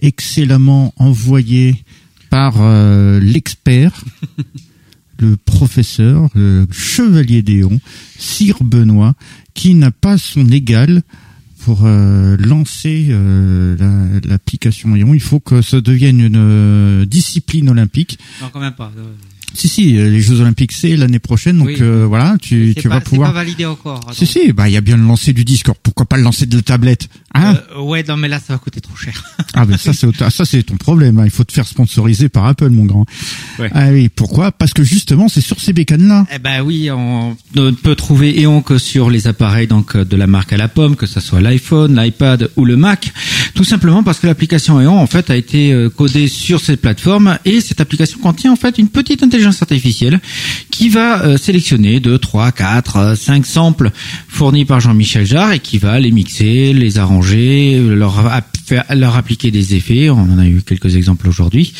excellemment 0.00 0.94
envoyée 0.96 1.84
par 2.30 2.54
euh, 2.62 3.20
l'expert, 3.20 3.92
le 5.18 5.36
professeur, 5.36 6.30
le 6.34 6.66
chevalier 6.72 7.42
d'Eon, 7.42 7.78
Sire 8.18 8.64
Benoît, 8.64 9.12
qui 9.52 9.74
n'a 9.74 9.90
pas 9.90 10.16
son 10.16 10.50
égal 10.50 11.02
pour 11.58 11.82
lancer 11.82 13.08
euh, 13.10 13.76
la- 13.78 14.20
l'application 14.26 14.96
Eon. 14.96 15.12
Il 15.12 15.20
faut 15.20 15.40
que 15.40 15.60
ça 15.60 15.82
devienne 15.82 16.20
une 16.20 17.04
discipline 17.04 17.68
olympique. 17.68 18.18
Non, 18.40 18.48
quand 18.50 18.60
même 18.60 18.72
pas. 18.72 18.90
Si, 19.54 19.68
si, 19.68 19.96
euh, 19.96 20.10
les 20.10 20.20
Jeux 20.20 20.40
Olympiques, 20.40 20.72
c'est 20.72 20.96
l'année 20.96 21.18
prochaine, 21.20 21.58
donc 21.58 21.68
Oui. 21.68 21.76
euh, 21.80 22.04
voilà, 22.06 22.36
tu, 22.42 22.72
C'est 22.74 22.82
tu 22.82 22.88
pas, 22.88 22.96
vas 22.96 23.00
c'est 23.00 23.08
pouvoir... 23.10 23.32
pas 23.32 23.38
validé 23.38 23.64
encore. 23.66 24.00
Si, 24.12 24.26
si, 24.26 24.52
bah 24.52 24.68
il 24.68 24.72
y 24.72 24.76
a 24.76 24.80
bien 24.80 24.96
le 24.96 25.04
lancer 25.04 25.32
du 25.32 25.44
disque. 25.44 25.66
Alors, 25.66 25.76
pourquoi 25.76 26.06
pas 26.06 26.16
le 26.16 26.22
lancer 26.24 26.46
de 26.46 26.56
la 26.56 26.62
tablette 26.62 27.08
hein 27.34 27.56
Euh, 27.76 27.80
ouais, 27.80 28.04
non, 28.08 28.16
mais 28.16 28.28
là, 28.28 28.38
ça 28.38 28.52
va 28.54 28.58
coûter 28.58 28.80
trop 28.80 28.96
cher. 28.96 29.22
Ah 29.54 29.64
ben 29.64 29.76
ça 29.76 29.92
c'est 29.92 30.06
autre- 30.06 30.30
ça 30.32 30.44
c'est 30.44 30.62
ton 30.64 30.76
problème. 30.76 31.18
hein. 31.18 31.24
Il 31.24 31.30
faut 31.30 31.44
te 31.44 31.52
faire 31.52 31.66
sponsoriser 31.66 32.28
par 32.28 32.46
Apple, 32.46 32.70
mon 32.70 32.84
grand. 32.84 33.06
Ouais. 33.58 33.70
Ah 33.72 33.88
oui, 33.90 34.08
pourquoi? 34.08 34.50
Parce 34.52 34.72
que 34.72 34.82
justement, 34.82 35.28
c'est 35.28 35.40
sur 35.40 35.60
ces 35.60 35.72
bécanes-là. 35.72 36.26
Eh 36.34 36.38
ben 36.38 36.62
oui, 36.62 36.90
on 36.90 37.36
ne 37.54 37.70
peut 37.70 37.94
trouver 37.94 38.40
Eon 38.42 38.62
que 38.62 38.78
sur 38.78 39.10
les 39.10 39.26
appareils 39.28 39.66
donc 39.66 39.96
de 39.96 40.16
la 40.16 40.26
marque 40.26 40.52
à 40.52 40.56
la 40.56 40.68
pomme, 40.68 40.96
que 40.96 41.06
ce 41.06 41.20
soit 41.20 41.40
l'iPhone, 41.40 41.94
l'iPad 42.00 42.50
ou 42.56 42.64
le 42.64 42.76
Mac. 42.76 43.12
Tout 43.54 43.64
simplement 43.64 44.02
parce 44.02 44.18
que 44.18 44.26
l'application 44.26 44.80
Eon 44.80 44.98
en 44.98 45.06
fait 45.06 45.30
a 45.30 45.36
été 45.36 45.72
euh, 45.72 45.88
codée 45.90 46.26
sur 46.28 46.60
cette 46.60 46.80
plateforme 46.80 47.38
et 47.44 47.60
cette 47.60 47.80
application 47.80 48.18
contient 48.18 48.52
en 48.52 48.56
fait 48.56 48.78
une 48.78 48.88
petite 48.88 49.22
intelligence 49.22 49.62
artificielle 49.62 50.20
qui 50.70 50.88
va 50.88 51.22
euh, 51.24 51.36
sélectionner 51.36 52.00
2, 52.00 52.18
3, 52.18 52.50
4, 52.52 53.16
5 53.16 53.46
samples 53.46 53.90
fournis 54.28 54.64
par 54.64 54.80
Jean-Michel 54.80 55.24
Jarre 55.26 55.52
et 55.52 55.60
qui 55.60 55.78
va 55.78 56.00
les 56.00 56.10
mixer, 56.10 56.72
les 56.72 56.98
arranger, 56.98 57.23
leur, 57.32 59.16
appliquer 59.16 59.50
des 59.50 59.74
effets. 59.74 60.10
On 60.10 60.20
en 60.20 60.38
a 60.38 60.46
eu 60.46 60.62
quelques 60.62 60.96
exemples 60.96 61.28
aujourd'hui. 61.28 61.72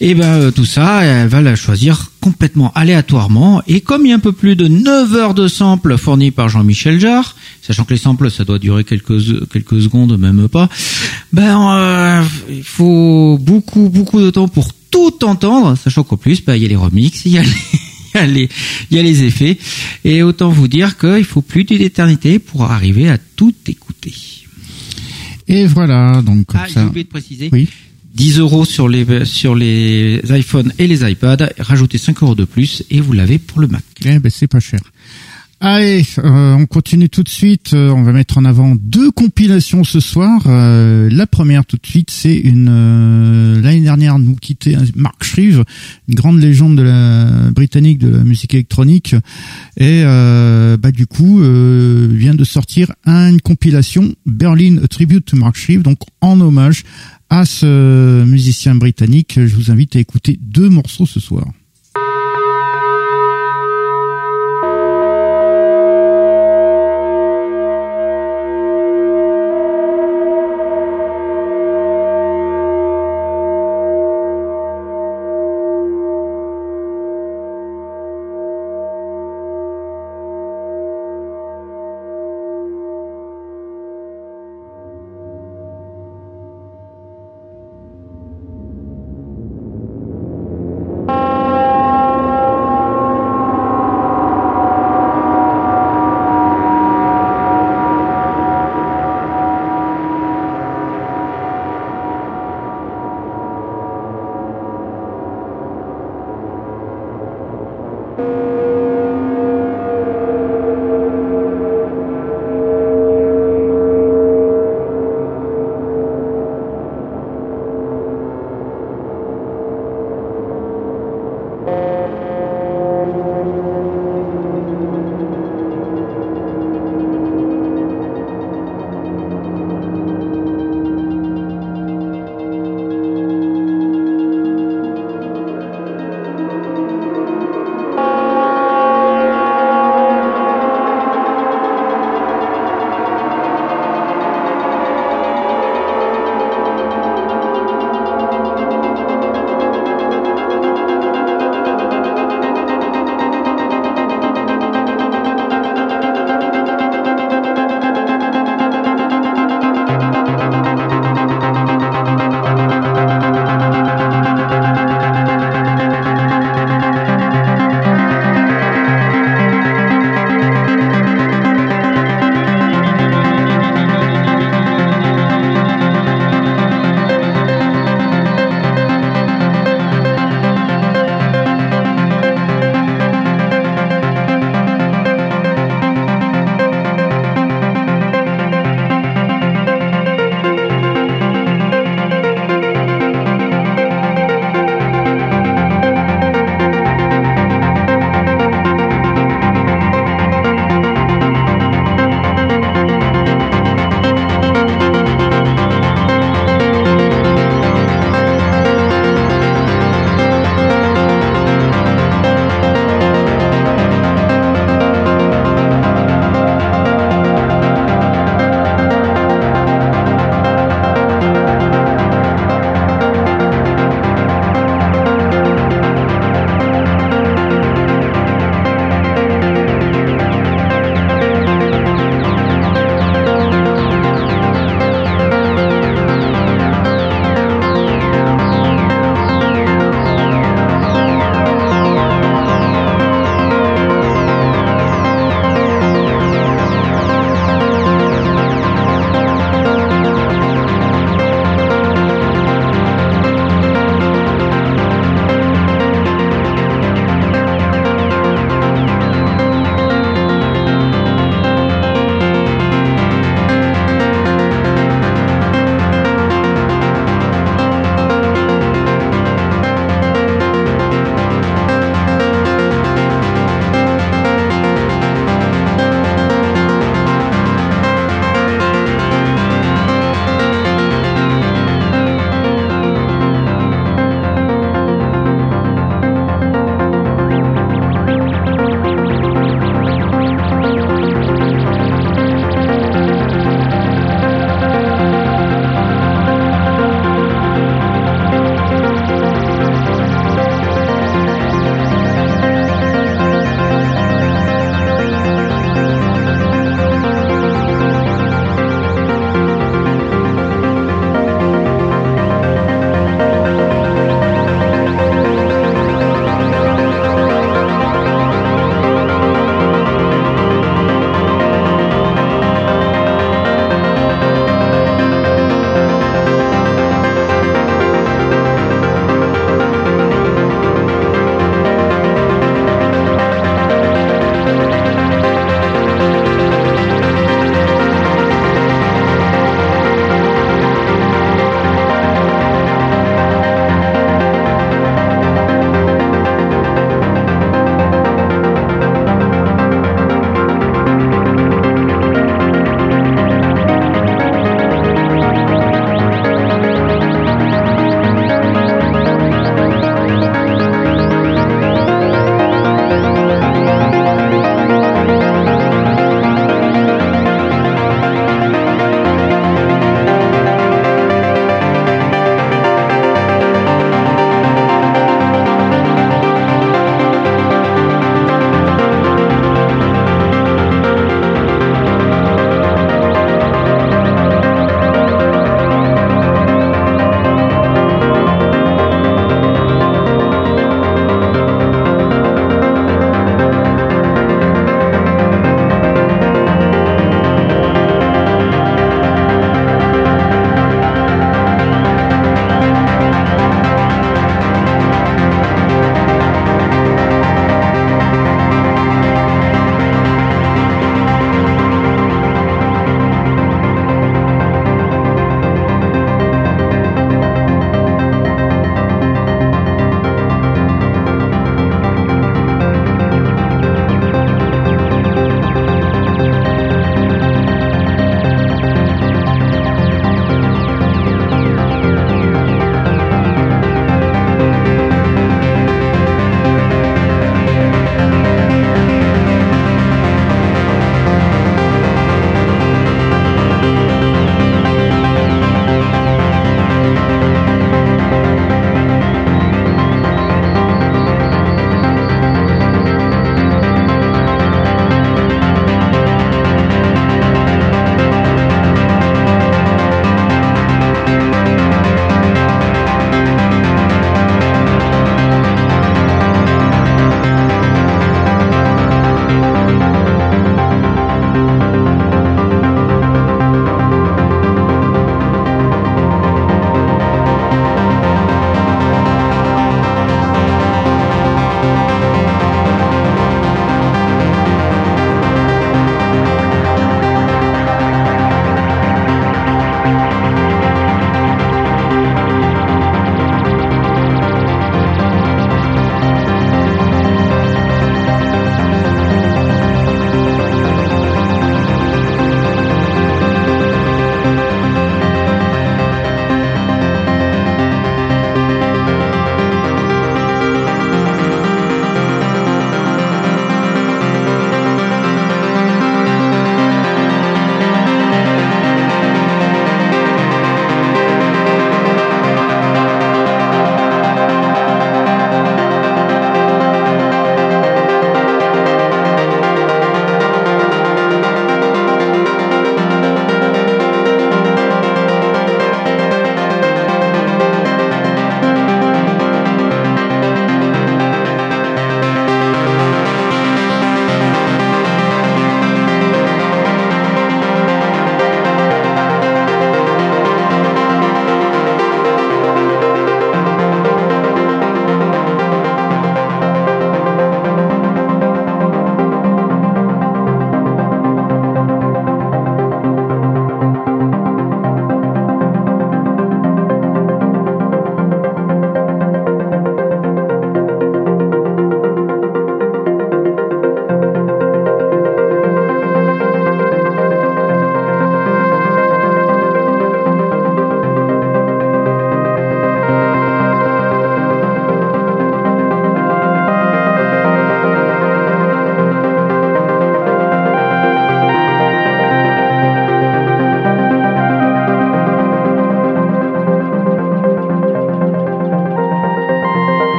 Et 0.00 0.14
ben 0.14 0.24
euh, 0.24 0.50
tout 0.50 0.64
ça, 0.64 1.04
elle 1.04 1.28
va 1.28 1.40
la 1.40 1.54
choisir 1.54 2.10
complètement 2.20 2.72
aléatoirement. 2.74 3.62
Et 3.66 3.80
comme 3.80 4.04
il 4.04 4.10
y 4.10 4.12
a 4.12 4.16
un 4.16 4.20
peu 4.20 4.32
plus 4.32 4.56
de 4.56 4.66
9 4.66 5.14
heures 5.14 5.34
de 5.34 5.48
samples 5.48 5.96
fournis 5.96 6.30
par 6.30 6.48
Jean-Michel 6.48 6.98
Jarre, 6.98 7.36
sachant 7.62 7.84
que 7.84 7.94
les 7.94 8.00
samples 8.00 8.30
ça 8.30 8.44
doit 8.44 8.58
durer 8.58 8.84
quelques 8.84 9.48
quelques 9.50 9.82
secondes, 9.82 10.18
même 10.18 10.48
pas, 10.48 10.68
ben 11.32 11.76
euh, 11.76 12.24
il 12.50 12.64
faut 12.64 13.38
beaucoup 13.40 13.88
beaucoup 13.88 14.20
de 14.20 14.30
temps 14.30 14.48
pour 14.48 14.72
tout 14.92 15.24
entendre, 15.24 15.76
sachant 15.76 16.04
qu'au 16.04 16.16
plus, 16.16 16.44
ben, 16.44 16.54
il 16.54 16.62
y 16.62 16.66
a 16.66 16.68
les 16.68 16.76
remixes, 16.76 17.22
il 17.24 17.32
y 17.32 17.38
a 17.38 18.26
les, 18.26 18.48
il 18.90 18.96
y 18.96 19.00
a 19.00 19.02
les 19.02 19.24
effets. 19.24 19.58
Et 20.04 20.22
autant 20.22 20.50
vous 20.50 20.68
dire 20.68 20.98
qu'il 20.98 21.24
faut 21.24 21.42
plus 21.42 21.64
d'une 21.64 21.82
éternité 21.82 22.38
pour 22.38 22.64
arriver 22.64 23.08
à 23.08 23.18
tout 23.18 23.54
écouter. 23.66 24.41
Et 25.52 25.66
voilà, 25.66 26.22
donc 26.22 26.46
comme 26.46 26.60
Ah, 26.62 26.66
j'ai 26.66 26.74
ça. 26.74 26.86
oublié 26.86 27.04
de 27.04 27.08
préciser. 27.10 27.48
Oui. 27.52 27.68
10 28.14 28.38
euros 28.40 28.64
sur 28.64 28.88
les, 28.88 29.24
sur 29.24 29.54
les 29.54 30.20
iPhones 30.30 30.72
et 30.78 30.86
les 30.86 31.08
iPads. 31.10 31.48
Rajoutez 31.58 31.98
5 31.98 32.22
euros 32.22 32.34
de 32.34 32.44
plus 32.44 32.82
et 32.90 33.00
vous 33.00 33.12
l'avez 33.12 33.38
pour 33.38 33.60
le 33.60 33.68
Mac. 33.68 33.82
Eh 34.04 34.18
ben 34.18 34.30
c'est 34.30 34.48
pas 34.48 34.60
cher. 34.60 34.80
Allez, 35.60 36.04
euh, 36.18 36.54
on 36.54 36.66
continue 36.66 37.08
tout 37.08 37.22
de 37.22 37.28
suite. 37.28 37.72
Euh, 37.72 37.90
on 37.90 38.02
va 38.02 38.12
mettre 38.12 38.36
en 38.36 38.44
avant 38.44 38.74
deux 38.76 39.10
compilations 39.12 39.84
ce 39.84 40.00
soir. 40.00 40.42
Euh, 40.46 41.08
la 41.10 41.26
première 41.26 41.64
tout 41.64 41.76
de 41.76 41.86
suite, 41.86 42.10
c'est 42.10 42.34
une 42.34 42.68
nous 44.32 44.38
quittait 44.38 44.76
Mark 44.96 45.22
Shreve, 45.22 45.64
une 46.08 46.14
grande 46.14 46.40
légende 46.40 46.76
de 46.76 46.82
la 46.82 47.50
britannique 47.50 47.98
de 47.98 48.08
la 48.08 48.24
musique 48.24 48.54
électronique, 48.54 49.14
et 49.76 50.02
euh, 50.04 50.76
bah 50.76 50.90
du 50.90 51.06
coup 51.06 51.42
euh, 51.42 52.08
vient 52.10 52.34
de 52.34 52.44
sortir 52.44 52.92
une 53.06 53.40
compilation 53.40 54.14
Berlin 54.26 54.78
A 54.82 54.88
Tribute 54.88 55.26
to 55.26 55.36
Mark 55.36 55.56
Shreve, 55.56 55.82
donc 55.82 55.98
en 56.20 56.40
hommage 56.40 56.84
à 57.28 57.44
ce 57.44 58.24
musicien 58.24 58.74
britannique. 58.74 59.34
Je 59.36 59.54
vous 59.54 59.70
invite 59.70 59.96
à 59.96 60.00
écouter 60.00 60.38
deux 60.40 60.68
morceaux 60.68 61.06
ce 61.06 61.20
soir. 61.20 61.46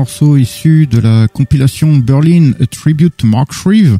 Deux 0.00 0.04
morceaux 0.04 0.38
issus 0.38 0.86
de 0.86 0.98
la 0.98 1.28
compilation 1.28 1.98
Berlin 1.98 2.52
A 2.58 2.66
Tribute 2.66 3.18
to 3.18 3.26
Mark 3.26 3.52
Shreve. 3.52 3.98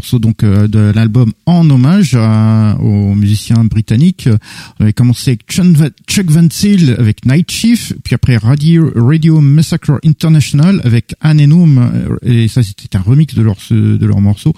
Euh, 0.00 0.02
morceaux 0.02 0.18
donc 0.18 0.44
euh, 0.44 0.66
de 0.66 0.92
l'album 0.94 1.30
en 1.44 1.68
hommage 1.68 2.14
à, 2.18 2.78
aux 2.80 3.14
musiciens 3.14 3.64
britanniques. 3.64 4.30
On 4.78 4.84
avait 4.84 4.94
commencé 4.94 5.32
avec 5.32 5.44
Chuck 5.50 6.30
Van 6.30 6.48
Zyl 6.50 6.96
avec 6.98 7.26
Night 7.26 7.50
Chief, 7.50 7.92
puis 8.02 8.14
après 8.14 8.38
Radio, 8.38 8.90
Radio 8.96 9.40
Massacre 9.42 10.00
International 10.04 10.80
avec 10.84 11.14
Anenum, 11.20 11.78
euh, 11.78 12.16
et 12.22 12.48
ça 12.48 12.62
c'était 12.62 12.96
un 12.96 13.02
remix 13.02 13.34
de 13.34 13.42
leur 13.42 13.56
de 13.70 14.06
leur 14.06 14.22
morceau. 14.22 14.54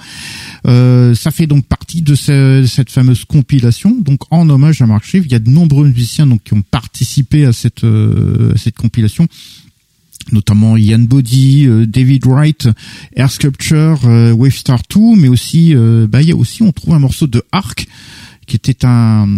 Euh, 0.69 1.15
ça 1.17 1.33
fait 1.33 1.49
donc 1.49 1.67
partie 1.67 2.03
de, 2.03 2.15
ce, 2.15 2.65
cette 2.69 2.91
fameuse 2.91 3.25
compilation, 3.25 3.97
donc 4.01 4.21
en 4.31 4.49
hommage 4.49 4.81
à 4.81 4.87
Mark. 4.87 5.05
Il 5.13 5.33
y 5.33 5.35
a 5.35 5.41
de 5.41 5.51
nombreux 5.51 5.89
musiciens 5.89 6.27
donc 6.29 6.45
qui 6.45 6.55
ont 6.55 6.63
participé 6.63 7.47
à 7.47 7.53
cette 7.53 7.85
à 7.85 8.57
cette 8.57 8.77
compilation 8.77 9.27
notamment 10.31 10.77
Ian 10.77 11.01
Body, 11.01 11.67
euh, 11.67 11.87
David 11.87 12.27
Wright, 12.27 12.69
Air 13.17 13.31
Sculpture, 13.31 14.01
euh, 14.05 14.33
Wave 14.33 14.55
Star 14.55 14.81
2, 14.89 15.17
mais 15.17 15.29
aussi, 15.29 15.75
euh, 15.75 16.07
bah, 16.07 16.23
y 16.23 16.33
a 16.33 16.37
aussi, 16.37 16.63
on 16.63 16.73
trouve 16.73 16.95
un 16.95 16.99
morceau 16.99 17.27
de 17.27 17.43
Arc, 17.51 17.87
qui 18.47 18.57
était 18.57 18.85
un, 18.85 19.29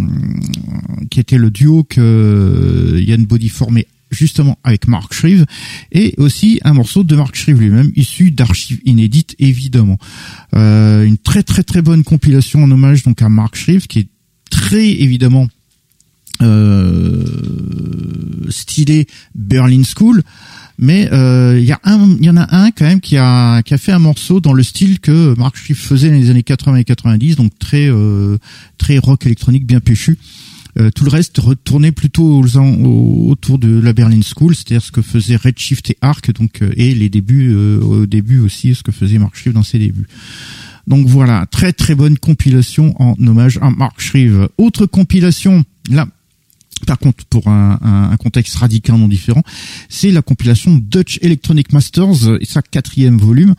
qui 1.09 1.19
était 1.19 1.37
le 1.37 1.51
duo 1.51 1.83
que 1.83 2.99
Ian 2.99 3.19
Body 3.19 3.49
formait 3.49 3.87
justement 4.11 4.57
avec 4.63 4.87
Mark 4.87 5.13
Shreve 5.13 5.45
et 5.91 6.13
aussi 6.17 6.59
un 6.63 6.73
morceau 6.73 7.03
de 7.03 7.15
Mark 7.15 7.35
Shreve 7.35 7.59
lui-même 7.59 7.91
issu 7.95 8.31
d'archives 8.31 8.81
inédites 8.83 9.35
évidemment. 9.39 9.97
Une 10.53 11.17
très 11.23 11.43
très 11.43 11.63
très 11.63 11.81
bonne 11.81 12.03
compilation 12.03 12.63
en 12.63 12.71
hommage 12.71 13.03
donc 13.03 13.21
à 13.21 13.29
Mark 13.29 13.55
Shreve 13.55 13.87
qui 13.87 13.99
est 13.99 14.07
très 14.49 14.89
évidemment 14.89 15.47
stylé 18.49 19.07
Berlin 19.35 19.83
School 19.83 20.23
mais 20.77 21.09
euh, 21.11 21.57
il 21.59 21.65
y 21.65 21.71
a 21.71 21.79
un, 21.83 22.17
y 22.19 22.29
en 22.29 22.37
a 22.37 22.55
un 22.55 22.71
quand 22.71 22.85
même 22.85 22.99
qui 22.99 23.17
a 23.17 23.61
qui 23.63 23.73
a 23.73 23.77
fait 23.77 23.91
un 23.91 23.99
morceau 23.99 24.41
dans 24.41 24.53
le 24.53 24.63
style 24.63 24.99
que 24.99 25.37
Mark 25.37 25.55
Schiff 25.55 25.79
faisait 25.79 26.09
dans 26.09 26.15
les 26.15 26.29
années 26.29 26.43
80 26.43 26.77
et 26.77 26.83
90, 26.83 27.35
donc 27.37 27.57
très 27.57 27.87
euh, 27.89 28.37
très 28.77 28.97
rock 28.97 29.25
électronique 29.25 29.65
bien 29.65 29.79
péchu. 29.79 30.17
Euh, 30.77 30.91
tout 30.91 31.05
le 31.05 31.09
reste 31.09 31.37
retournait 31.37 31.93
plutôt 31.93 32.43
autour 32.43 33.57
de 33.57 33.79
la 33.79 33.93
Berlin 33.93 34.19
School, 34.21 34.53
c'est-à-dire 34.53 34.83
ce 34.83 34.91
que 34.91 35.01
faisait 35.01 35.37
Redshift 35.37 35.91
et 35.91 35.97
Arc, 36.01 36.33
donc 36.33 36.61
et 36.75 36.93
les 36.93 37.07
débuts 37.07 37.55
au 37.55 38.05
début 38.05 38.39
aussi 38.39 38.75
ce 38.75 38.83
que 38.83 38.91
faisait 38.91 39.17
Mark 39.17 39.37
Schiff 39.37 39.53
dans 39.53 39.63
ses 39.63 39.79
débuts. 39.79 40.07
Donc 40.87 41.07
voilà, 41.07 41.45
très 41.49 41.71
très 41.71 41.95
bonne 41.95 42.17
compilation 42.17 42.93
en 43.01 43.15
hommage 43.25 43.57
à 43.61 43.71
Mark 43.71 43.99
Shreve. 44.01 44.49
Autre 44.57 44.85
compilation, 44.85 45.63
là 45.89 46.07
par 46.85 46.99
contre, 46.99 47.25
pour 47.25 47.47
un, 47.47 48.15
contexte 48.19 48.55
radicalement 48.55 49.07
différent, 49.07 49.43
c'est 49.89 50.11
la 50.11 50.21
compilation 50.21 50.75
Dutch 50.75 51.19
Electronic 51.21 51.73
Masters 51.73 52.37
et 52.39 52.45
sa 52.45 52.61
quatrième 52.61 53.17
volume. 53.17 53.55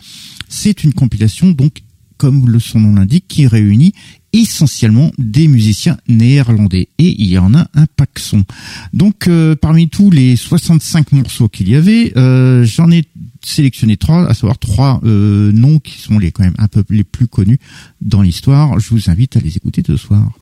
C'est 0.48 0.84
une 0.84 0.92
compilation 0.92 1.50
donc, 1.50 1.82
comme 2.18 2.58
son 2.60 2.80
nom 2.80 2.94
l'indique, 2.94 3.26
qui 3.28 3.46
réunit 3.46 3.92
essentiellement 4.32 5.10
des 5.18 5.48
musiciens 5.48 5.96
néerlandais 6.08 6.88
et 6.98 7.20
il 7.20 7.26
y 7.26 7.38
en 7.38 7.54
a 7.54 7.68
un 7.74 7.86
paxon. 7.96 8.44
Donc 8.92 9.28
euh, 9.28 9.56
parmi 9.56 9.88
tous 9.88 10.10
les 10.10 10.36
65 10.36 11.12
morceaux 11.12 11.48
qu'il 11.48 11.68
y 11.68 11.74
avait, 11.74 12.12
euh, 12.16 12.64
j'en 12.64 12.90
ai 12.90 13.04
sélectionné 13.42 13.96
trois, 13.96 14.28
à 14.28 14.34
savoir 14.34 14.58
trois 14.58 15.00
euh, 15.04 15.52
noms 15.52 15.78
qui 15.78 16.00
sont 16.00 16.18
les 16.18 16.32
quand 16.32 16.44
même 16.44 16.54
un 16.58 16.68
peu 16.68 16.84
les 16.90 17.04
plus 17.04 17.28
connus 17.28 17.58
dans 18.00 18.22
l'histoire. 18.22 18.78
Je 18.78 18.90
vous 18.90 19.10
invite 19.10 19.36
à 19.36 19.40
les 19.40 19.56
écouter 19.56 19.82
ce 19.86 19.96
soir. 19.96 20.32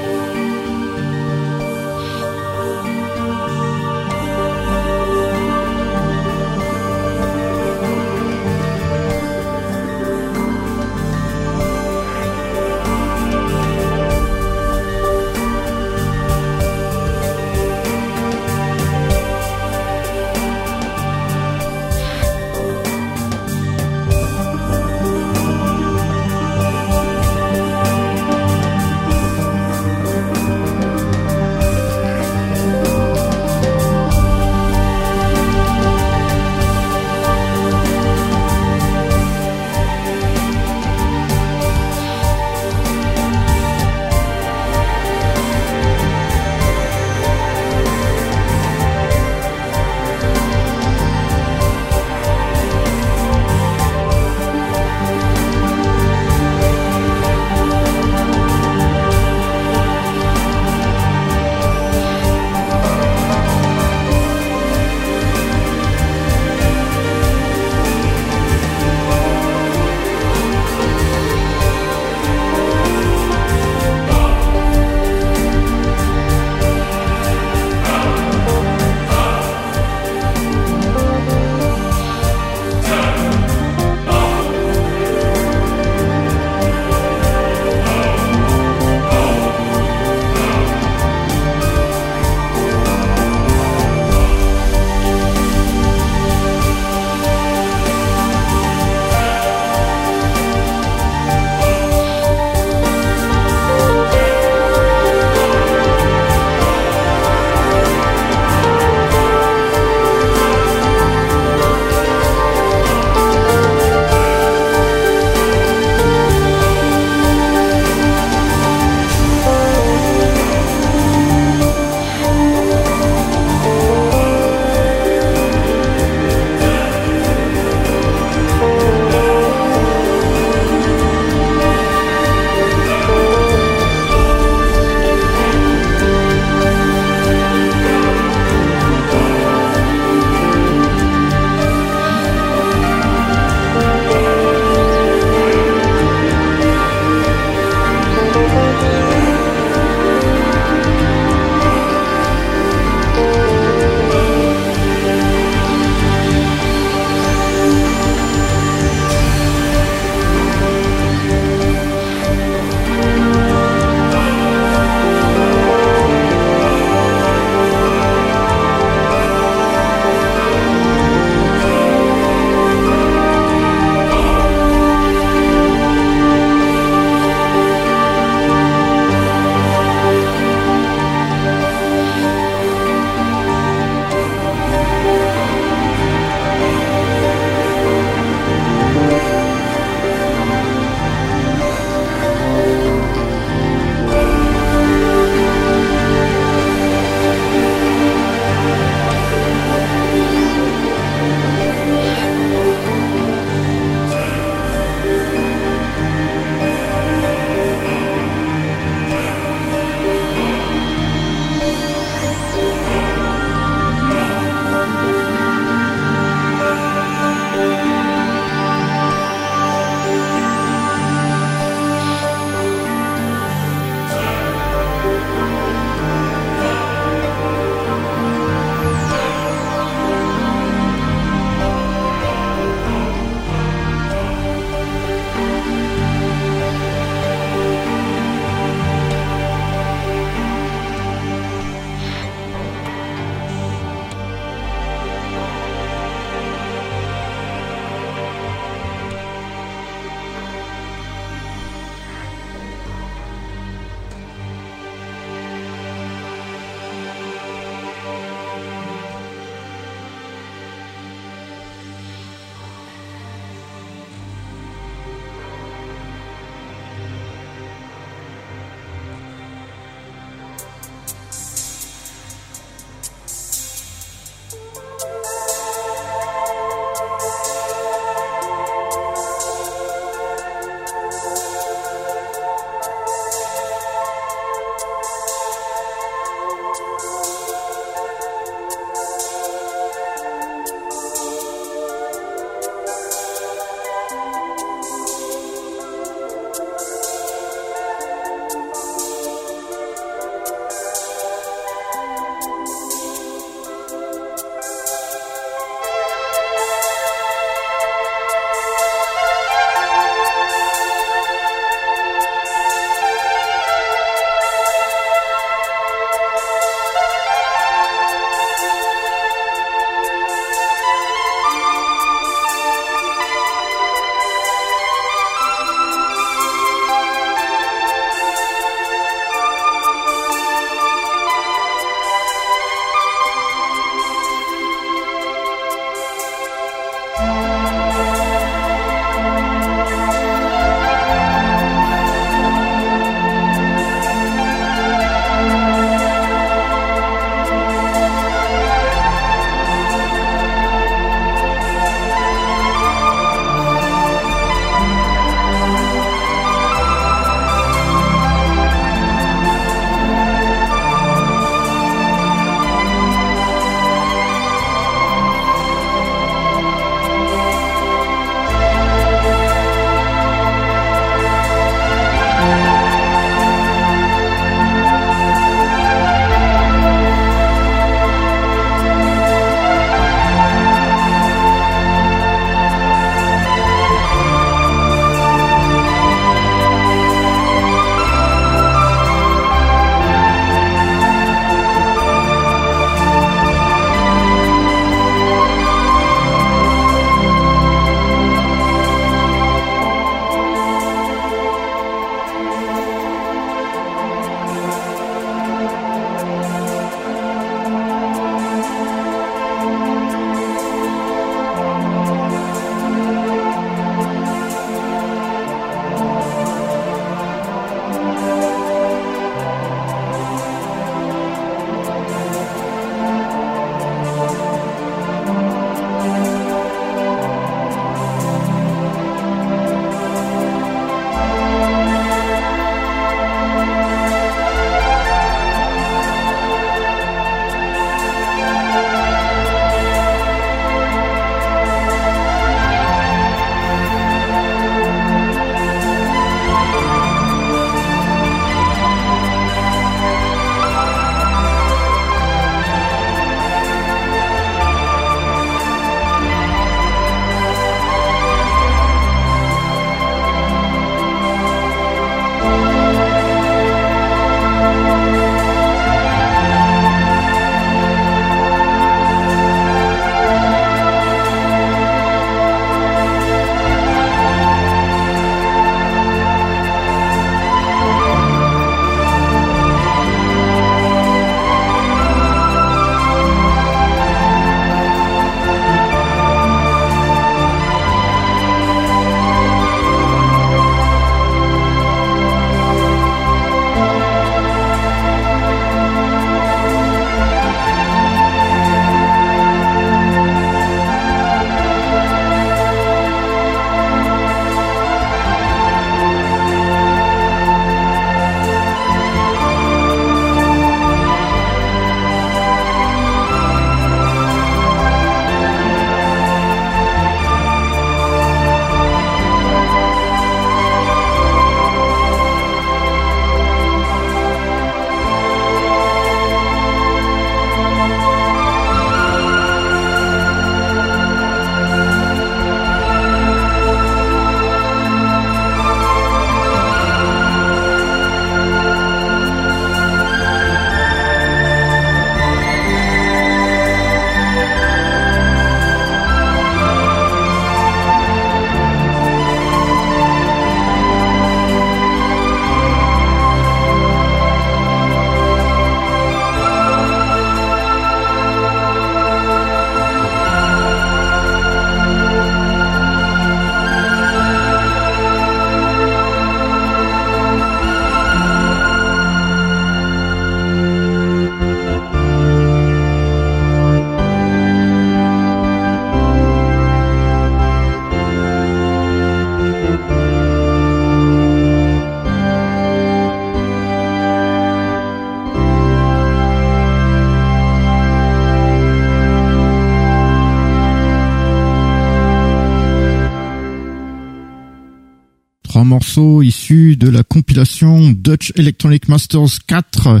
Issus 596.24 596.76
de 596.76 596.88
la 596.88 597.02
compilation 597.02 597.90
Dutch 597.90 598.32
Electronic 598.36 598.88
Masters 598.88 599.44
4, 599.46 600.00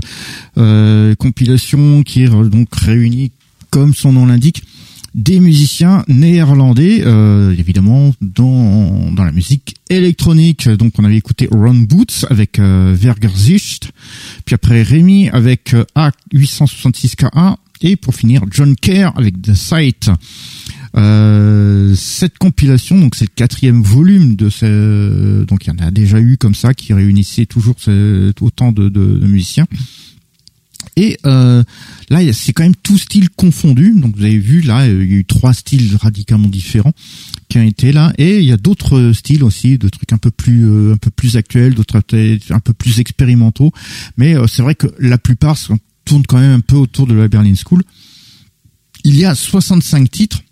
euh, 0.58 1.14
compilation 1.16 2.02
qui 2.02 2.24
donc 2.24 2.74
réunit, 2.74 3.32
comme 3.70 3.94
son 3.94 4.12
nom 4.12 4.26
l'indique, 4.26 4.62
des 5.14 5.38
musiciens 5.38 6.04
néerlandais, 6.08 7.02
euh, 7.04 7.54
évidemment 7.56 8.12
dans, 8.20 9.12
dans 9.12 9.24
la 9.24 9.30
musique 9.30 9.76
électronique. 9.88 10.68
Donc 10.68 10.94
on 10.98 11.04
avait 11.04 11.16
écouté 11.16 11.48
Ron 11.50 11.74
Boots 11.74 12.26
avec 12.30 12.58
euh, 12.58 12.94
Vergerzicht, 12.98 13.92
puis 14.44 14.54
après 14.54 14.82
Rémi 14.82 15.28
avec 15.30 15.72
euh, 15.74 15.84
A866KA, 15.96 17.56
et 17.80 17.96
pour 17.96 18.14
finir 18.14 18.42
John 18.50 18.74
Kerr 18.74 19.12
avec 19.16 19.40
The 19.40 19.54
Sight. 19.54 20.10
Euh, 20.96 21.94
cette 21.96 22.38
compilation, 22.38 22.98
donc 22.98 23.14
c'est 23.16 23.24
le 23.24 23.34
quatrième 23.34 23.82
volume 23.82 24.36
de 24.36 24.48
ce, 24.48 25.44
donc 25.44 25.66
il 25.66 25.68
y 25.68 25.72
en 25.72 25.84
a 25.84 25.90
déjà 25.90 26.20
eu 26.20 26.36
comme 26.36 26.54
ça 26.54 26.72
qui 26.72 26.92
réunissait 26.92 27.46
toujours 27.46 27.76
autant 28.40 28.72
de, 28.72 28.88
de, 28.88 29.18
de 29.18 29.26
musiciens. 29.26 29.66
Et 30.96 31.18
euh, 31.26 31.62
là, 32.10 32.32
c'est 32.32 32.52
quand 32.52 32.62
même 32.62 32.76
tout 32.76 32.98
style 32.98 33.30
confondu. 33.30 33.94
Donc 33.96 34.16
vous 34.16 34.24
avez 34.24 34.38
vu 34.38 34.60
là, 34.60 34.86
il 34.86 34.92
y 34.92 35.14
a 35.14 35.18
eu 35.18 35.24
trois 35.24 35.52
styles 35.52 35.96
radicalement 35.96 36.48
différents 36.48 36.92
qui 37.48 37.58
ont 37.58 37.62
été 37.62 37.92
là, 37.92 38.12
et 38.18 38.38
il 38.38 38.44
y 38.44 38.52
a 38.52 38.56
d'autres 38.56 39.12
styles 39.12 39.44
aussi, 39.44 39.78
de 39.78 39.88
trucs 39.88 40.12
un 40.12 40.18
peu 40.18 40.30
plus 40.30 40.66
euh, 40.66 40.94
un 40.94 40.96
peu 40.96 41.10
plus 41.10 41.36
actuels, 41.36 41.74
d'autres 41.74 42.00
un 42.50 42.60
peu 42.60 42.72
plus 42.72 43.00
expérimentaux. 43.00 43.72
Mais 44.16 44.36
euh, 44.36 44.46
c'est 44.46 44.62
vrai 44.62 44.74
que 44.74 44.86
la 44.98 45.18
plupart 45.18 45.56
tournent 46.04 46.26
quand 46.26 46.38
même 46.38 46.52
un 46.52 46.60
peu 46.60 46.76
autour 46.76 47.06
de 47.06 47.14
la 47.14 47.28
Berlin 47.28 47.54
School. 47.54 47.82
Il 49.04 49.16
y 49.16 49.24
a 49.24 49.34
65 49.34 50.10
titres. 50.10 50.43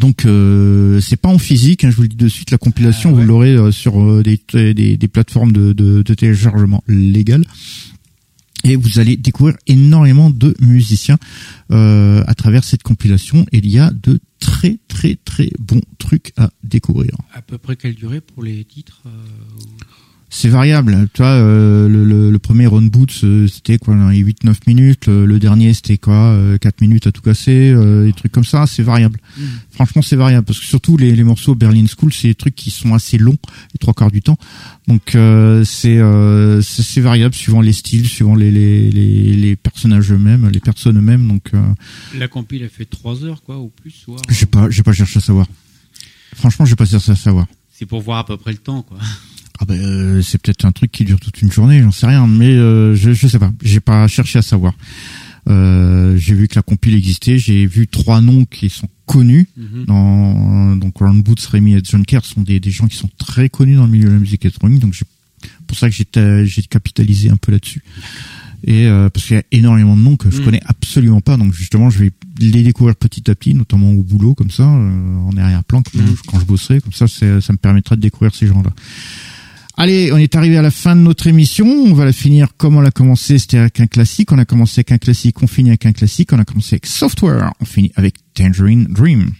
Donc 0.00 0.24
euh, 0.24 0.98
c'est 1.00 1.20
pas 1.20 1.28
en 1.28 1.38
physique, 1.38 1.84
hein, 1.84 1.90
je 1.90 1.96
vous 1.96 2.02
le 2.02 2.08
dis 2.08 2.16
de 2.16 2.26
suite. 2.26 2.50
La 2.50 2.56
compilation, 2.56 3.10
ah 3.10 3.12
vous 3.12 3.22
l'aurez 3.22 3.54
euh, 3.54 3.70
sur 3.70 4.22
des, 4.22 4.40
des, 4.54 4.96
des, 4.96 5.08
plateformes 5.08 5.52
de, 5.52 5.74
de, 5.74 6.00
de 6.00 6.14
téléchargement 6.14 6.82
légales 6.88 7.44
et 8.64 8.76
vous 8.76 8.98
allez 8.98 9.16
découvrir 9.16 9.56
énormément 9.66 10.30
de 10.30 10.54
musiciens 10.60 11.18
euh, 11.70 12.22
à 12.26 12.34
travers 12.34 12.64
cette 12.64 12.82
compilation. 12.82 13.44
Et 13.52 13.58
il 13.58 13.68
y 13.68 13.78
a 13.78 13.90
de 13.90 14.20
très 14.38 14.78
très 14.88 15.16
très 15.16 15.50
bons 15.58 15.82
trucs 15.98 16.32
à 16.38 16.50
découvrir. 16.64 17.12
À 17.34 17.42
peu 17.42 17.58
près 17.58 17.76
quelle 17.76 17.94
durée 17.94 18.22
pour 18.22 18.42
les 18.42 18.64
titres 18.64 19.02
euh, 19.06 19.10
c'est 20.32 20.48
variable. 20.48 21.08
Tu 21.12 21.22
vois, 21.22 21.32
euh, 21.32 21.88
le, 21.88 22.30
le, 22.30 22.38
premier 22.38 22.68
Ron 22.68 22.82
Boots, 22.82 23.24
euh, 23.24 23.48
c'était 23.48 23.78
quoi, 23.78 23.96
8-9 23.96 24.54
minutes. 24.68 25.08
Le, 25.08 25.38
dernier, 25.40 25.74
c'était 25.74 25.98
quoi, 25.98 26.36
4 26.60 26.66
euh, 26.66 26.70
minutes 26.80 27.08
à 27.08 27.12
tout 27.12 27.20
casser, 27.20 27.74
des 28.04 28.12
trucs 28.12 28.30
comme 28.30 28.44
ça. 28.44 28.66
C'est 28.68 28.84
variable. 28.84 29.18
Mm. 29.36 29.42
Franchement, 29.72 30.02
c'est 30.02 30.14
variable 30.14 30.46
parce 30.46 30.60
que 30.60 30.66
surtout 30.66 30.96
les, 30.96 31.16
les 31.16 31.24
morceaux 31.24 31.56
Berlin 31.56 31.84
School, 31.86 32.12
c'est 32.12 32.28
des 32.28 32.34
trucs 32.36 32.54
qui 32.54 32.70
sont 32.70 32.94
assez 32.94 33.18
longs, 33.18 33.38
les 33.74 33.78
trois 33.80 33.92
quarts 33.92 34.12
du 34.12 34.22
temps. 34.22 34.38
Donc 34.86 35.16
c'est 35.64 36.00
c'est 36.62 37.00
variable 37.00 37.34
suivant 37.34 37.60
les 37.60 37.72
styles, 37.72 38.06
suivant 38.06 38.36
les 38.36 38.52
les, 38.52 38.90
les, 38.90 39.34
les 39.34 39.56
personnages 39.56 40.12
eux-mêmes, 40.12 40.48
les 40.48 40.60
personnes 40.60 40.98
eux-mêmes. 40.98 41.26
Donc 41.26 41.50
la 42.16 42.28
compile 42.28 42.64
a 42.64 42.68
fait 42.68 42.84
3 42.84 43.24
heures 43.24 43.42
quoi 43.42 43.58
ou 43.58 43.68
plus. 43.68 44.06
J'ai 44.28 44.46
pas 44.46 44.70
j'ai 44.70 44.84
pas 44.84 44.92
cherché 44.92 45.18
à 45.18 45.22
savoir. 45.22 45.46
Franchement, 46.34 46.64
j'ai 46.66 46.76
pas 46.76 46.84
cherché 46.84 47.10
à 47.10 47.16
savoir. 47.16 47.46
C'est 47.72 47.86
pour 47.86 48.00
voir 48.00 48.18
à 48.18 48.26
peu 48.26 48.36
près 48.36 48.52
le 48.52 48.58
temps 48.58 48.82
quoi. 48.82 48.98
Ah 49.60 49.66
ben, 49.66 49.78
euh, 49.78 50.22
c'est 50.22 50.40
peut-être 50.40 50.64
un 50.64 50.72
truc 50.72 50.90
qui 50.90 51.04
dure 51.04 51.20
toute 51.20 51.42
une 51.42 51.52
journée, 51.52 51.82
j'en 51.82 51.92
sais 51.92 52.06
rien, 52.06 52.26
mais 52.26 52.48
euh, 52.48 52.94
je 52.94 53.12
je 53.12 53.26
sais 53.28 53.38
pas, 53.38 53.52
j'ai 53.62 53.80
pas 53.80 54.08
cherché 54.08 54.38
à 54.38 54.42
savoir. 54.42 54.72
Euh, 55.48 56.16
j'ai 56.16 56.34
vu 56.34 56.48
que 56.48 56.54
la 56.54 56.62
compile 56.62 56.94
existait, 56.94 57.38
j'ai 57.38 57.66
vu 57.66 57.86
trois 57.86 58.22
noms 58.22 58.46
qui 58.46 58.70
sont 58.70 58.88
connus 59.04 59.48
mhm. 59.58 59.84
dans 59.84 60.76
donc 60.76 60.98
Round 60.98 61.22
Boots, 61.22 61.44
Rémi 61.50 61.74
et 61.74 61.80
John 61.82 62.06
Kerr 62.06 62.24
sont 62.24 62.40
des, 62.40 62.58
des 62.58 62.70
gens 62.70 62.86
qui 62.86 62.96
sont 62.96 63.10
très 63.18 63.50
connus 63.50 63.76
dans 63.76 63.84
le 63.84 63.90
milieu 63.90 64.08
de 64.08 64.14
la 64.14 64.18
musique 64.18 64.44
électronique, 64.46 64.80
donc 64.80 64.98
pour 65.66 65.76
ça 65.76 65.90
que 65.90 65.94
j'ai 65.94 66.06
j'ai 66.46 66.62
capitalisé 66.62 67.28
un 67.28 67.36
peu 67.36 67.52
là-dessus. 67.52 67.82
Et 68.66 68.86
parce 69.12 69.26
qu'il 69.26 69.36
y 69.36 69.40
a 69.40 69.42
énormément 69.52 69.96
de 69.96 70.02
noms 70.02 70.16
que 70.16 70.30
je 70.30 70.38
mhm. 70.38 70.44
connais 70.44 70.60
absolument 70.64 71.20
pas, 71.20 71.36
donc 71.36 71.52
justement 71.52 71.90
je 71.90 71.98
vais 71.98 72.12
les 72.38 72.62
découvrir 72.62 72.96
petit 72.96 73.30
à 73.30 73.34
petit, 73.34 73.54
notamment 73.54 73.90
au 73.90 74.02
boulot 74.02 74.34
comme 74.34 74.50
ça, 74.50 74.64
en 74.64 75.36
arrière-plan 75.36 75.82
quand, 75.82 75.98
mhm. 75.98 76.16
quand 76.26 76.40
je 76.40 76.46
bosserai, 76.46 76.80
comme 76.80 76.94
ça 76.94 77.08
ça 77.08 77.52
me 77.52 77.58
permettra 77.58 77.96
de 77.96 78.00
découvrir 78.00 78.34
ces 78.34 78.46
gens-là. 78.46 78.72
Allez, 79.82 80.12
on 80.12 80.18
est 80.18 80.36
arrivé 80.36 80.58
à 80.58 80.62
la 80.62 80.70
fin 80.70 80.94
de 80.94 81.00
notre 81.00 81.26
émission. 81.26 81.66
On 81.66 81.94
va 81.94 82.04
la 82.04 82.12
finir 82.12 82.48
comme 82.58 82.76
on 82.76 82.82
l'a 82.82 82.90
commencé, 82.90 83.38
c'était 83.38 83.56
avec 83.56 83.80
un 83.80 83.86
classique. 83.86 84.30
On 84.30 84.36
a 84.36 84.44
commencé 84.44 84.80
avec 84.80 84.92
un 84.92 84.98
classique, 84.98 85.42
on 85.42 85.46
finit 85.46 85.70
avec 85.70 85.86
un 85.86 85.92
classique. 85.92 86.34
On 86.34 86.38
a 86.38 86.44
commencé 86.44 86.74
avec 86.74 86.84
Software, 86.84 87.50
on 87.60 87.64
finit 87.64 87.90
avec 87.96 88.16
Tangerine 88.34 88.84
Dream. 88.90 89.30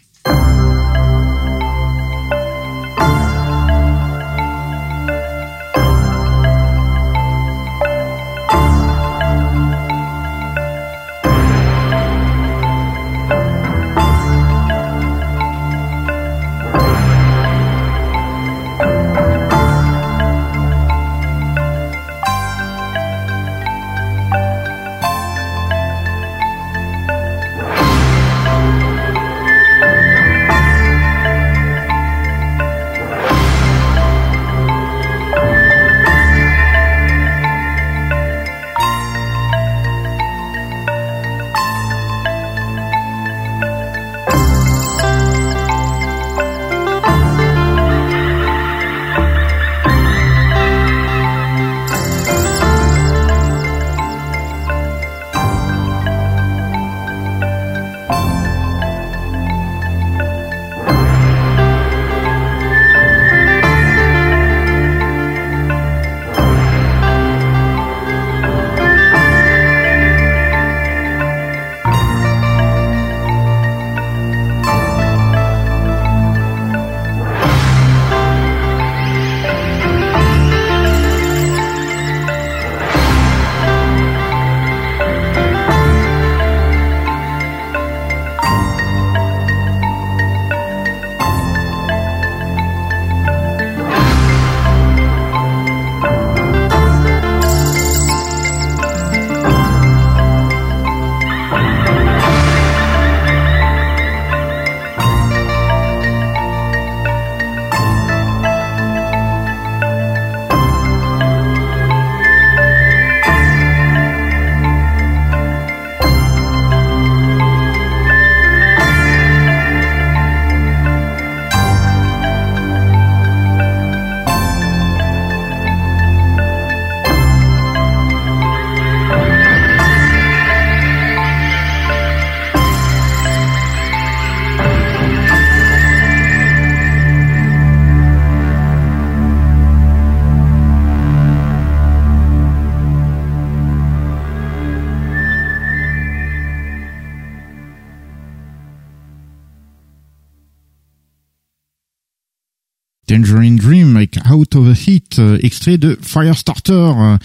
Extrait 155.42 155.78
de 155.78 155.98
Firestarter, 156.02 156.72
euh, 156.72 157.16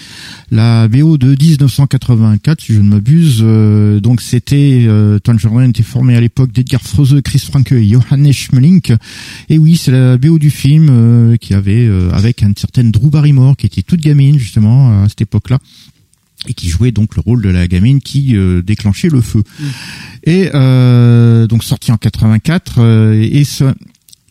la 0.52 0.88
BO 0.88 1.18
de 1.18 1.30
1984 1.30 2.62
si 2.62 2.74
je 2.74 2.80
ne 2.80 2.90
m'abuse. 2.90 3.42
Euh, 3.42 4.00
donc 4.00 4.22
c'était 4.22 4.88
Tangerine 5.24 5.70
était 5.70 5.84
formé 5.84 6.16
à 6.16 6.22
l'époque 6.22 6.52
d'Edgar 6.52 6.82
Froese, 6.82 7.22
Chris 7.24 7.40
Franke 7.40 7.72
et 7.74 7.88
Johannes 7.88 8.32
Schmelink. 8.32 8.94
Et 9.50 9.58
oui, 9.58 9.78
c'est 9.78 9.92
la 9.92 10.18
BO 10.18 10.40
du 10.40 10.50
film 10.50 11.38
qui 11.40 11.54
avait 11.54 11.90
avec 12.12 12.42
une 12.42 12.56
certaine 12.56 12.92
Drew 12.92 13.10
Barrymore 13.10 13.56
qui 13.58 13.66
était 13.66 13.82
toute 13.82 14.02
gamine 14.02 14.38
justement 14.38 15.04
à 15.04 15.10
cette 15.10 15.22
époque-là 15.22 15.60
et 16.48 16.54
qui 16.54 16.70
jouait 16.70 16.92
donc 16.92 17.16
le 17.16 17.22
rôle 17.22 17.42
de 17.42 17.50
la 17.50 17.68
gamine 17.68 18.02
qui 18.02 18.36
déclenchait 18.64 19.10
le 19.10 19.22
feu. 19.22 19.44
Mm. 19.60 19.66
Et 20.26 21.48
donc 21.48 21.64
sorti 21.64 21.92
en 21.92 21.98
84 21.98 23.14
et 23.16 23.44
ce, 23.44 23.74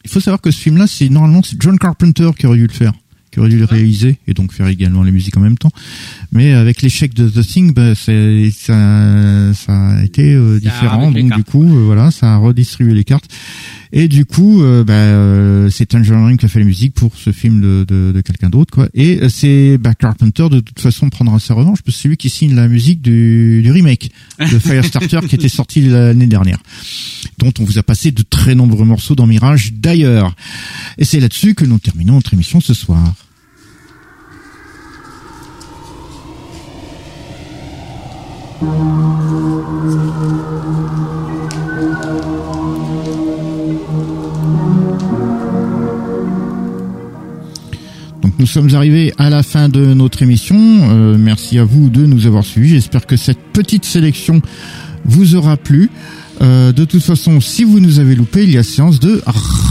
il 0.04 0.10
faut 0.10 0.20
savoir 0.20 0.40
que 0.40 0.50
ce 0.50 0.60
film-là, 0.60 0.86
c'est 0.86 1.08
normalement 1.08 1.42
c'est 1.42 1.60
John 1.60 1.78
Carpenter 1.78 2.30
qui 2.38 2.46
aurait 2.46 2.58
dû 2.58 2.66
le 2.66 2.72
faire, 2.72 2.92
qui 3.34 3.40
aurait 3.40 3.48
dû 3.48 3.58
le 3.58 3.64
réaliser 3.64 4.16
et 4.28 4.32
donc 4.32 4.52
faire 4.52 4.68
également 4.68 5.02
les 5.02 5.10
musiques 5.10 5.36
en 5.36 5.40
même 5.40 5.58
temps. 5.58 5.72
Mais 6.30 6.52
avec 6.52 6.82
l'échec 6.82 7.14
de 7.14 7.28
The 7.28 7.44
Thing, 7.44 7.74
bah, 7.74 7.96
ça, 7.96 8.12
ça 9.54 9.88
a 9.90 10.04
été 10.04 10.34
euh, 10.34 10.60
différent. 10.60 11.10
Donc 11.10 11.34
du 11.34 11.42
coup, 11.42 11.64
euh, 11.64 11.82
voilà, 11.84 12.12
ça 12.12 12.34
a 12.34 12.36
redistribué 12.36 12.94
les 12.94 13.02
cartes. 13.02 13.28
Et 13.96 14.08
du 14.08 14.24
coup, 14.24 14.60
euh, 14.64 14.82
bah, 14.82 14.92
euh, 14.92 15.70
c'est 15.70 15.86
Tangerine 15.86 16.36
qui 16.36 16.44
a 16.44 16.48
fait 16.48 16.58
la 16.58 16.64
musique 16.64 16.94
pour 16.94 17.12
ce 17.16 17.30
film 17.30 17.60
de, 17.60 17.84
de, 17.86 18.10
de 18.10 18.20
quelqu'un 18.22 18.50
d'autre, 18.50 18.74
quoi. 18.74 18.88
Et 18.92 19.20
euh, 19.22 19.28
c'est 19.28 19.78
bah, 19.78 19.94
Carpenter 19.94 20.48
de 20.50 20.58
toute 20.58 20.80
façon 20.80 21.10
prendra 21.10 21.38
sa 21.38 21.54
revanche 21.54 21.80
parce 21.80 21.96
que 21.96 22.02
c'est 22.02 22.08
lui 22.08 22.16
qui 22.16 22.28
signe 22.28 22.56
la 22.56 22.66
musique 22.66 23.00
du, 23.02 23.62
du 23.62 23.70
remake 23.70 24.10
de 24.40 24.58
Firestarter 24.58 25.20
qui 25.28 25.36
était 25.36 25.48
sorti 25.48 25.80
l'année 25.82 26.26
dernière, 26.26 26.58
dont 27.38 27.52
on 27.60 27.64
vous 27.64 27.78
a 27.78 27.84
passé 27.84 28.10
de 28.10 28.24
très 28.28 28.56
nombreux 28.56 28.84
morceaux 28.84 29.14
dans 29.14 29.28
Mirage 29.28 29.72
d'ailleurs. 29.74 30.34
Et 30.98 31.04
c'est 31.04 31.20
là-dessus 31.20 31.54
que 31.54 31.64
nous 31.64 31.78
terminons 31.78 32.14
notre 32.14 32.34
émission 32.34 32.60
ce 32.60 32.74
soir. 32.74 33.14
Nous 48.44 48.46
sommes 48.46 48.74
arrivés 48.74 49.12
à 49.16 49.30
la 49.30 49.42
fin 49.42 49.70
de 49.70 49.94
notre 49.94 50.22
émission. 50.22 50.54
Euh, 50.58 51.16
merci 51.18 51.58
à 51.58 51.64
vous 51.64 51.88
de 51.88 52.04
nous 52.04 52.26
avoir 52.26 52.44
suivis. 52.44 52.68
J'espère 52.74 53.06
que 53.06 53.16
cette 53.16 53.38
petite 53.38 53.86
sélection 53.86 54.42
vous 55.06 55.34
aura 55.34 55.56
plu. 55.56 55.90
Euh, 56.40 56.72
de 56.72 56.84
toute 56.84 57.02
façon, 57.02 57.40
si 57.40 57.64
vous 57.64 57.80
nous 57.80 57.98
avez 57.98 58.14
loupé, 58.14 58.44
il 58.44 58.50
y 58.50 58.58
a 58.58 58.62
séance 58.62 59.00
de 59.00 59.22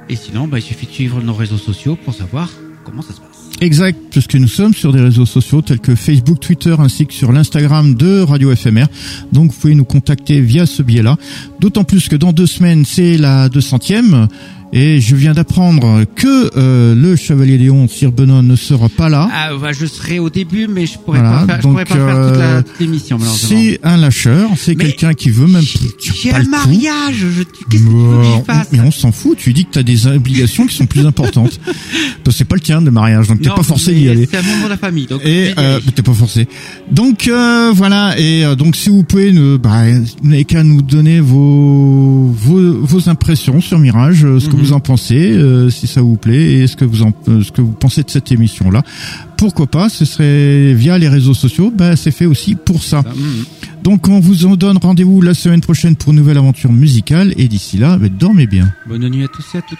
Et 0.08 0.16
sinon, 0.16 0.48
bah, 0.48 0.58
il 0.58 0.62
suffit 0.62 0.86
de 0.86 0.92
suivre 0.92 1.22
nos 1.22 1.34
réseaux 1.34 1.58
sociaux 1.58 1.96
pour 1.96 2.14
savoir 2.14 2.48
comment 2.84 3.02
ça 3.02 3.14
se 3.14 3.20
passe. 3.20 3.28
Exact, 3.60 3.96
puisque 4.10 4.34
nous 4.34 4.48
sommes 4.48 4.74
sur 4.74 4.92
des 4.92 5.00
réseaux 5.00 5.26
sociaux 5.26 5.62
tels 5.62 5.78
que 5.78 5.94
Facebook, 5.94 6.40
Twitter 6.40 6.74
ainsi 6.78 7.06
que 7.06 7.14
sur 7.14 7.30
l'Instagram 7.30 7.94
de 7.94 8.18
Radio 8.20 8.52
FMR. 8.56 8.86
Donc 9.30 9.52
vous 9.52 9.60
pouvez 9.60 9.76
nous 9.76 9.84
contacter 9.84 10.40
via 10.40 10.66
ce 10.66 10.82
biais-là. 10.82 11.16
D'autant 11.60 11.84
plus 11.84 12.08
que 12.08 12.16
dans 12.16 12.32
deux 12.32 12.48
semaines, 12.48 12.84
c'est 12.84 13.16
la 13.16 13.48
200e. 13.48 14.26
Et 14.72 15.00
je 15.00 15.16
viens 15.16 15.34
d'apprendre 15.34 16.04
que 16.14 16.50
euh, 16.56 16.94
le 16.94 17.14
Chevalier 17.14 17.58
Léon, 17.58 17.88
Sir 17.88 18.10
Benoît, 18.10 18.42
ne 18.42 18.56
sera 18.56 18.88
pas 18.88 19.08
là. 19.08 19.28
Ah, 19.32 19.50
bah, 19.60 19.72
je 19.72 19.84
serai 19.84 20.18
au 20.18 20.30
début, 20.30 20.66
mais 20.66 20.86
je 20.86 20.98
pourrais 20.98 21.20
pas 21.20 21.44
faire, 21.46 21.56
je 21.56 21.68
pourrais 21.68 21.84
pas 21.84 21.94
faire 21.94 22.28
toute 22.28 22.40
euh, 22.40 22.62
l'émission. 22.80 23.18
C'est 23.18 23.80
un 23.82 23.98
lâcheur, 23.98 24.50
c'est 24.56 24.74
quelqu'un 24.74 25.12
qui 25.12 25.30
veut 25.30 25.46
même. 25.46 25.64
J'ai 26.22 26.32
un 26.32 26.44
mariage. 26.44 27.16
Je, 27.16 27.42
qu'est-ce 27.42 27.64
que 27.64 27.70
tu 27.70 27.78
veux 27.78 28.22
que 28.22 28.24
je 28.24 28.44
fasse 28.44 28.68
Mais 28.72 28.80
on 28.80 28.90
s'en 28.90 29.12
fout. 29.12 29.36
Tu 29.36 29.52
dis 29.52 29.66
que 29.66 29.72
tu 29.72 29.78
as 29.78 29.82
des 29.82 30.06
obligations 30.06 30.66
qui 30.66 30.74
sont 30.74 30.86
plus 30.86 31.04
importantes. 31.06 31.60
c'est 32.32 32.44
pas 32.44 32.54
le 32.56 32.60
tien 32.60 32.82
de 32.82 32.90
mariage, 32.90 33.28
donc 33.28 33.40
t'es 33.40 33.50
pas 33.50 33.62
forcé 33.62 33.94
d'y 33.94 34.08
aller. 34.08 34.28
C'est 34.30 34.38
un 34.38 34.42
moment 34.42 34.64
de 34.64 34.70
la 34.70 34.76
famille, 34.76 35.06
donc. 35.06 35.20
Et 35.24 35.52
euh, 35.58 35.80
t'es 35.94 36.02
pas 36.02 36.14
forcé. 36.14 36.48
Donc 36.90 37.28
euh, 37.28 37.72
voilà. 37.74 38.18
Et 38.18 38.44
euh, 38.44 38.54
donc 38.56 38.74
si 38.74 38.88
vous 38.88 39.04
pouvez, 39.04 39.32
bah, 39.58 39.82
n'avez 40.22 40.44
qu'à 40.44 40.64
nous 40.64 40.82
donner 40.82 41.20
vos, 41.20 42.34
vos 42.34 42.80
vos 42.80 43.08
impressions 43.08 43.60
sur 43.60 43.78
Mirage, 43.78 44.20
ce 44.20 44.48
que 44.48 44.56
vous 44.62 44.72
en 44.72 44.80
pensez, 44.80 45.32
euh, 45.32 45.70
si 45.70 45.86
ça 45.86 46.02
vous 46.02 46.16
plaît, 46.16 46.52
et 46.54 46.66
ce 46.66 46.76
que 46.76 46.84
vous 46.84 47.02
en, 47.02 47.12
euh, 47.28 47.42
ce 47.42 47.50
que 47.50 47.60
vous 47.60 47.72
pensez 47.72 48.02
de 48.02 48.10
cette 48.10 48.30
émission-là. 48.30 48.82
Pourquoi 49.36 49.66
pas 49.66 49.88
Ce 49.88 50.04
serait 50.04 50.72
via 50.74 50.98
les 50.98 51.08
réseaux 51.08 51.34
sociaux. 51.34 51.72
Ben, 51.74 51.96
c'est 51.96 52.10
fait 52.10 52.26
aussi 52.26 52.54
pour 52.54 52.82
ça. 52.82 53.00
Mm. 53.00 53.82
Donc, 53.82 54.08
on 54.08 54.20
vous 54.20 54.46
en 54.46 54.56
donne 54.56 54.78
rendez-vous 54.78 55.20
la 55.20 55.34
semaine 55.34 55.60
prochaine 55.60 55.96
pour 55.96 56.12
une 56.12 56.18
nouvelle 56.18 56.38
aventure 56.38 56.72
musicale. 56.72 57.34
Et 57.36 57.48
d'ici 57.48 57.76
là, 57.76 57.98
ben, 57.98 58.08
dormez 58.08 58.46
bien. 58.46 58.72
Bonne 58.86 59.08
nuit 59.08 59.24
à 59.24 59.28
tous 59.28 59.44
et 59.54 59.58
à 59.58 59.62
toutes. 59.62 59.78